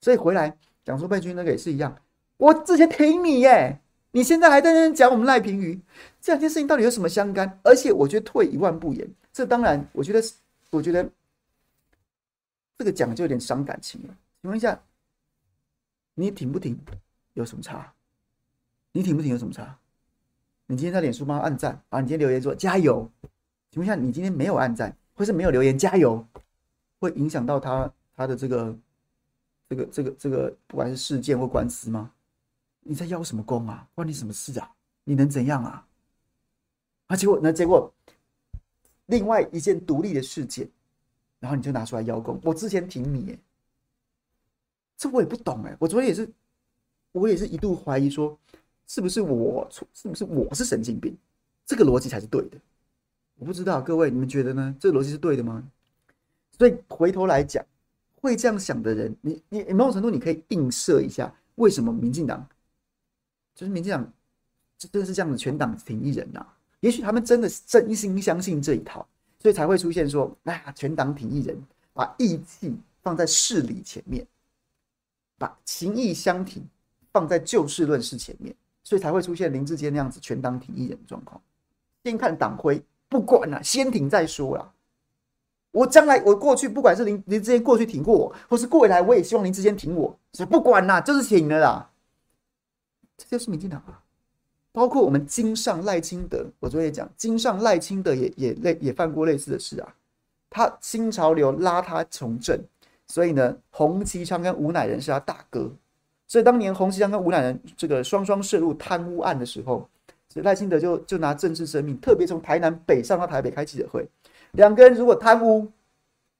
[0.01, 1.95] 所以回来讲说佩君那个也是一样，
[2.37, 3.79] 我之前挺你耶，
[4.11, 5.79] 你现在还在那边讲我们赖平鱼，
[6.21, 7.59] 这两件事情到底有什么相干？
[7.63, 10.21] 而且我觉得退一万步言，这当然我觉得，
[10.69, 11.09] 我觉得
[12.77, 14.17] 这个讲就有点伤感情了。
[14.41, 14.81] 请问一下，
[16.13, 16.77] 你挺不挺
[17.33, 17.93] 有什么差？
[18.91, 19.77] 你挺不挺有什么差？
[20.67, 22.01] 你今天在脸书帮他按赞啊？
[22.01, 23.09] 你今天留言说加油？
[23.71, 26.25] 请问一下，你今天没有按赞，或是没有留言加油，
[26.99, 28.77] 会影响到他他的这个
[29.69, 32.11] 这个这个这个不管是事件或官司吗？
[32.87, 33.87] 你在邀什么功啊？
[33.95, 34.71] 关你什么事啊？
[35.03, 35.87] 你能怎样啊？
[37.07, 37.91] 啊，结果那结果，
[39.07, 40.69] 另外一件独立的事件，
[41.39, 42.39] 然后你就拿出来邀功。
[42.43, 43.39] 我之前挺你，哎，
[44.95, 45.75] 这我也不懂哎。
[45.79, 46.31] 我昨天也是，
[47.11, 48.37] 我也是一度怀疑说。
[48.87, 49.87] 是不是我错？
[49.95, 51.17] 是不是我是神经病？
[51.65, 52.57] 这个逻辑才是对的。
[53.39, 54.75] 我不知道各位你们觉得呢？
[54.79, 55.67] 这个逻辑是对的吗？
[56.55, 57.65] 所以回头来讲，
[58.21, 62.47] 会这样想的人，你你某种程度你可以映射一下，为什么民进党
[63.55, 64.13] 就是民进党
[64.77, 66.53] 真的是这样子，全党挺一人呐、啊？
[66.81, 69.07] 也许他们真的真心相信这一套，
[69.39, 71.57] 所以才会出现说，哎呀，全党挺一人，
[71.93, 74.27] 把义气放在事理前面，
[75.37, 76.63] 把情义相挺
[77.11, 78.53] 放在就事论事前面。
[78.87, 81.41] 所以才会出现林志坚那样子全党挺一人的状况。
[82.03, 82.79] 先看党徽，
[83.09, 84.71] 不管了，先挺再说啦。
[85.71, 90.15] 我将来，我过去，不管是林林志坚过去挺过我，或是过来，我也希望林志坚挺我。
[90.33, 91.89] 所以不管啦，就是挺了啦。
[93.17, 94.01] 这就是民进党啊。
[94.71, 99.95] 包括我们经上赖清德，我昨天也讲，经上赖清德也也类也犯过类似的事啊。
[100.49, 102.59] 他新潮流拉他从政，
[103.07, 105.71] 所以呢，洪其昌跟吴乃仁是他大哥。
[106.27, 109.87] 所以当年洪其昌跟吴乃仁这个双双涉入贪污案的时候，
[110.27, 114.05] 所以赖清德就就拿政治生命，特别从台南北上到台北开记者会，
[114.51, 115.71] 两个人如果贪污，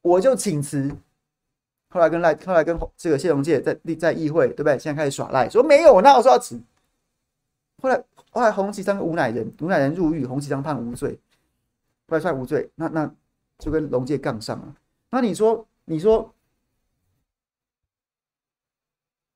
[0.02, 0.94] 我就请辞。
[1.90, 4.78] 后来跟赖，后来跟这个谢龙介在在议会，对不对？
[4.78, 6.62] 现在开始耍赖，说没有，那我说要辞。
[7.82, 11.20] 后来后来洪奇昌跟吴乃仁，吴乃仁入狱，洪奇昌判无罪，
[12.08, 13.16] 后来算无罪，那那
[13.60, 14.76] 就跟龙介杠上了。
[15.10, 16.32] 那你说你说？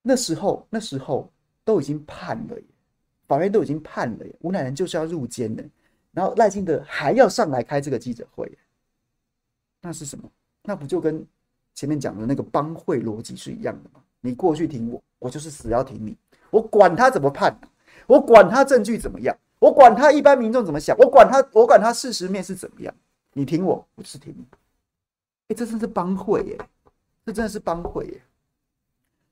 [0.02, 1.30] 那时候，那时候
[1.64, 2.66] 都已经判了耶，
[3.28, 4.34] 法院都已经判了耶。
[4.40, 5.64] 吴乃仁就是要入监的，
[6.12, 8.58] 然后赖清德还要上来开这个记者会，
[9.82, 10.32] 那是什么？
[10.64, 11.24] 那不就跟
[11.80, 14.02] 前面讲的那个帮会逻辑是一样的吗？
[14.20, 16.14] 你过去挺我，我就是死要挺你，
[16.50, 17.58] 我管他怎么判，
[18.06, 22.94] 我管他证据怎么样，我管他一般民众怎么想，我管他，我管他事实面是怎么样，
[23.32, 24.46] 你挺我，我就是挺你。
[25.48, 26.58] 哎，这真的是帮会耶，
[27.26, 28.22] 这真的是帮会耶。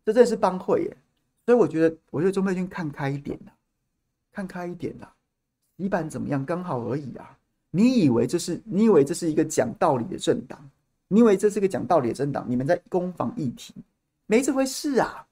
[0.06, 0.98] 这真的是帮会耶，
[1.46, 3.52] 所以我觉得，我觉得钟佩君看开一点呐，
[4.32, 5.10] 看开一点呐，
[5.76, 6.46] 洗版怎么样？
[6.46, 7.38] 刚好而已啊！
[7.72, 10.58] 你以为这是你以为这是一个讲道理的政党？
[11.08, 12.46] 你以为这是个讲道理的政党？
[12.48, 13.74] 你们在攻防议题，
[14.26, 15.26] 没这回事啊！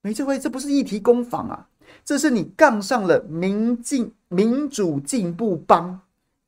[0.00, 1.68] 没这回，这不是议题攻防啊！
[2.04, 6.00] 这是你杠上了民进民主进步帮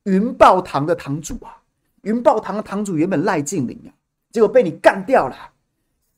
[0.03, 1.61] 云豹堂的堂主啊！
[2.01, 3.89] 云豹堂的堂主原本赖静玲啊，
[4.31, 5.35] 结果被你干掉了。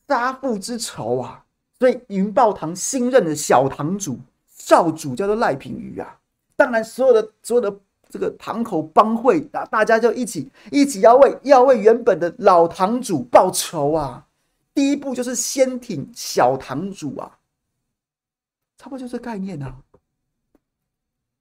[0.08, 1.44] 杀父之仇啊！
[1.78, 4.18] 所以云豹堂新任的小堂主
[4.48, 6.18] 少主叫做赖品瑜啊。
[6.56, 7.78] 当然，所有的所有的
[8.08, 14.26] 这个堂口帮会啊，大家就一起一起要为要为原本的老堂主报仇啊。
[14.74, 17.38] 第一步就是先挺小堂主啊，
[18.76, 19.76] 差不多就是概念啊，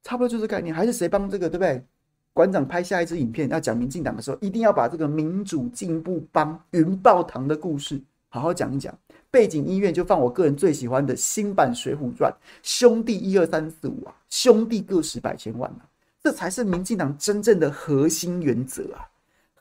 [0.03, 0.73] 差不多就是概念。
[0.73, 1.85] 还是谁帮这个对不对？
[2.33, 8.01] 馆长拍下一支影片要讲民进党的时候，一定要把这个民主进步帮云豹堂的故事。
[8.29, 8.95] 好好讲一讲，
[9.31, 15.81] 背景音乐就放我个人最喜欢的新版《水浒传》，兄弟一二三四五啊，兄弟个十百千万啊，
[16.21, 19.09] 这才是民进党真正的核心原则啊，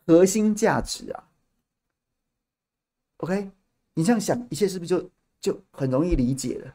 [0.06, 1.28] 核心价值啊。
[3.18, 3.50] OK，
[3.94, 6.74] 你这样想，一切是不是就就很容易理解了？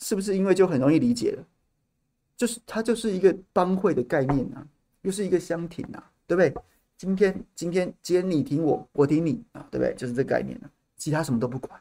[0.00, 1.46] 是不是因为就很容易理解了？
[2.36, 4.66] 就是它就是一个帮会的概念啊，
[5.02, 6.54] 又是一个相挺啊，对不对？
[6.96, 9.94] 今天，今天，今天你挺我，我挺你啊，对不对？
[9.94, 11.80] 就是这概念了，其他什么都不管。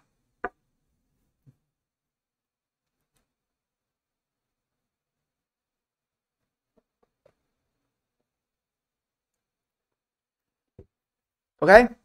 [11.64, 11.95] OK，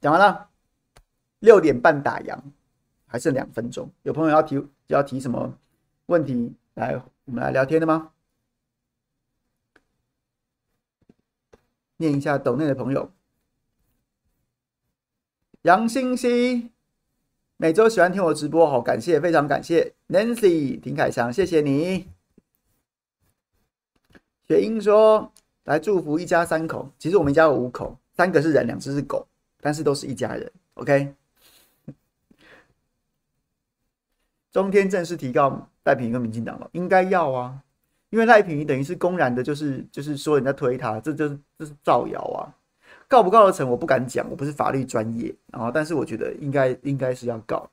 [0.00, 0.50] 讲完了，
[1.40, 2.38] 六点半打烊，
[3.08, 3.90] 还剩两分钟。
[4.04, 5.52] 有朋友要提要提什么
[6.06, 6.94] 问题来，
[7.24, 8.12] 我们来聊天的吗？
[11.96, 13.10] 念一下抖内的朋友，
[15.62, 16.70] 杨欣熙，
[17.56, 19.92] 每周喜欢听我直播，好感谢，非常感谢。
[20.06, 22.08] Nancy 丁凯翔，谢谢你。
[24.46, 25.32] 雪英说，
[25.64, 29.26] 来祝福一家三口，其实我们家有五口，三个是人，两只是狗，
[29.62, 30.52] 但是都是一家人。
[30.74, 31.14] OK。
[34.52, 37.62] 中天正式提告赖品跟民进党了，应该要啊，
[38.10, 42.52] 因为赖品等于是公然的，就是就是说人家推他，这就是这是造谣啊，
[43.08, 47.66] 告不告得成我不敢讲，我不是法律专业然后，但是我觉得应该应该是要告。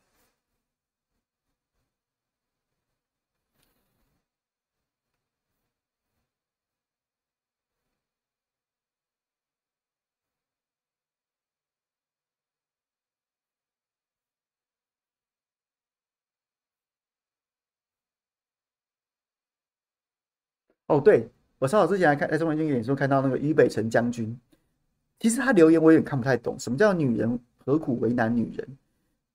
[20.87, 21.29] 哦，对，
[21.59, 24.37] 我稍早之前还看在中文经演说看到那个俞北辰将军，
[25.19, 28.67] 其实他留言我有点看不太懂，什么叫女人何苦为难女人？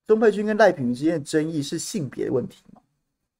[0.06, 2.80] 钟佩君跟赖品妤之间的争议是性别的问题吗？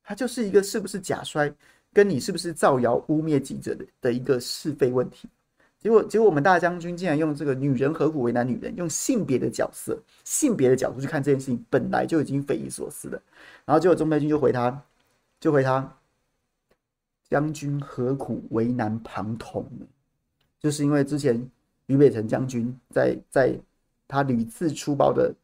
[0.04, 1.52] 他就是一个是不是假摔，
[1.92, 5.28] 跟你是不是造谣污蔑记者的的一个是非问题。
[5.78, 13.20] 结果结果我们大将军竟然用这个女人何苦为难女人，用性别的角色、性别的角度去看这件事情，本来就已经匪夷所思了。
[13.64, 14.80] 然后结果钟佩君就回他，
[15.40, 15.96] 就回他。
[17.32, 19.86] 将军何苦为难庞统呢？
[20.60, 21.50] 就是因为之前
[21.86, 23.58] 于北辰将军在在
[24.06, 25.34] 他屡次出包的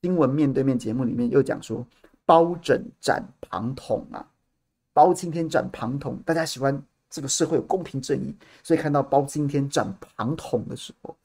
[0.00, 1.84] 新闻面对面节目里面又讲说，
[2.24, 4.24] 包拯斩庞统啊，
[4.92, 6.80] 包青天斩庞统，大家喜欢
[7.10, 8.32] 这个社会有公平正义，
[8.62, 11.16] 所以看到包青天斩庞统的时候，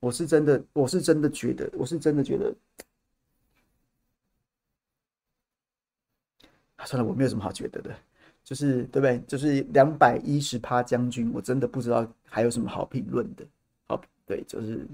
[0.00, 2.52] 我是真的，我是真的觉得，我是真的觉得，
[6.84, 7.96] 算了，我没有什么好觉得的。
[8.46, 9.18] 就是对不对？
[9.26, 13.44] 就是两百一十趴将军，我真的不知道还有什么好评论的。
[13.88, 14.86] 好，对，就是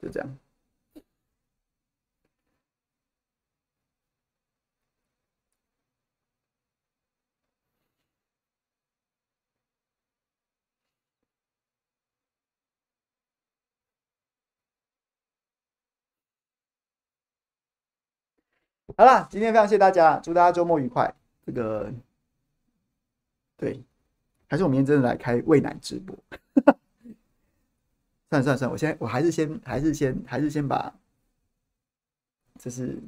[0.00, 0.38] 就这样。
[18.96, 21.14] 好了，今天非常谢谢大家，祝大家周末愉快。
[21.44, 21.92] 这个。
[23.60, 23.78] 对，
[24.48, 26.16] 还是我明天真的来开喂奶直播？
[28.30, 30.94] 算了算了算了，我先我还是先还是先还是先把，
[32.58, 32.98] 这是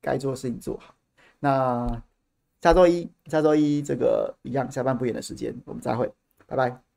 [0.00, 0.94] 该做的事情做好。
[1.40, 2.00] 那
[2.60, 6.12] 下周一下周一这个一样下班不远的时间，我们再会，
[6.46, 6.89] 拜拜。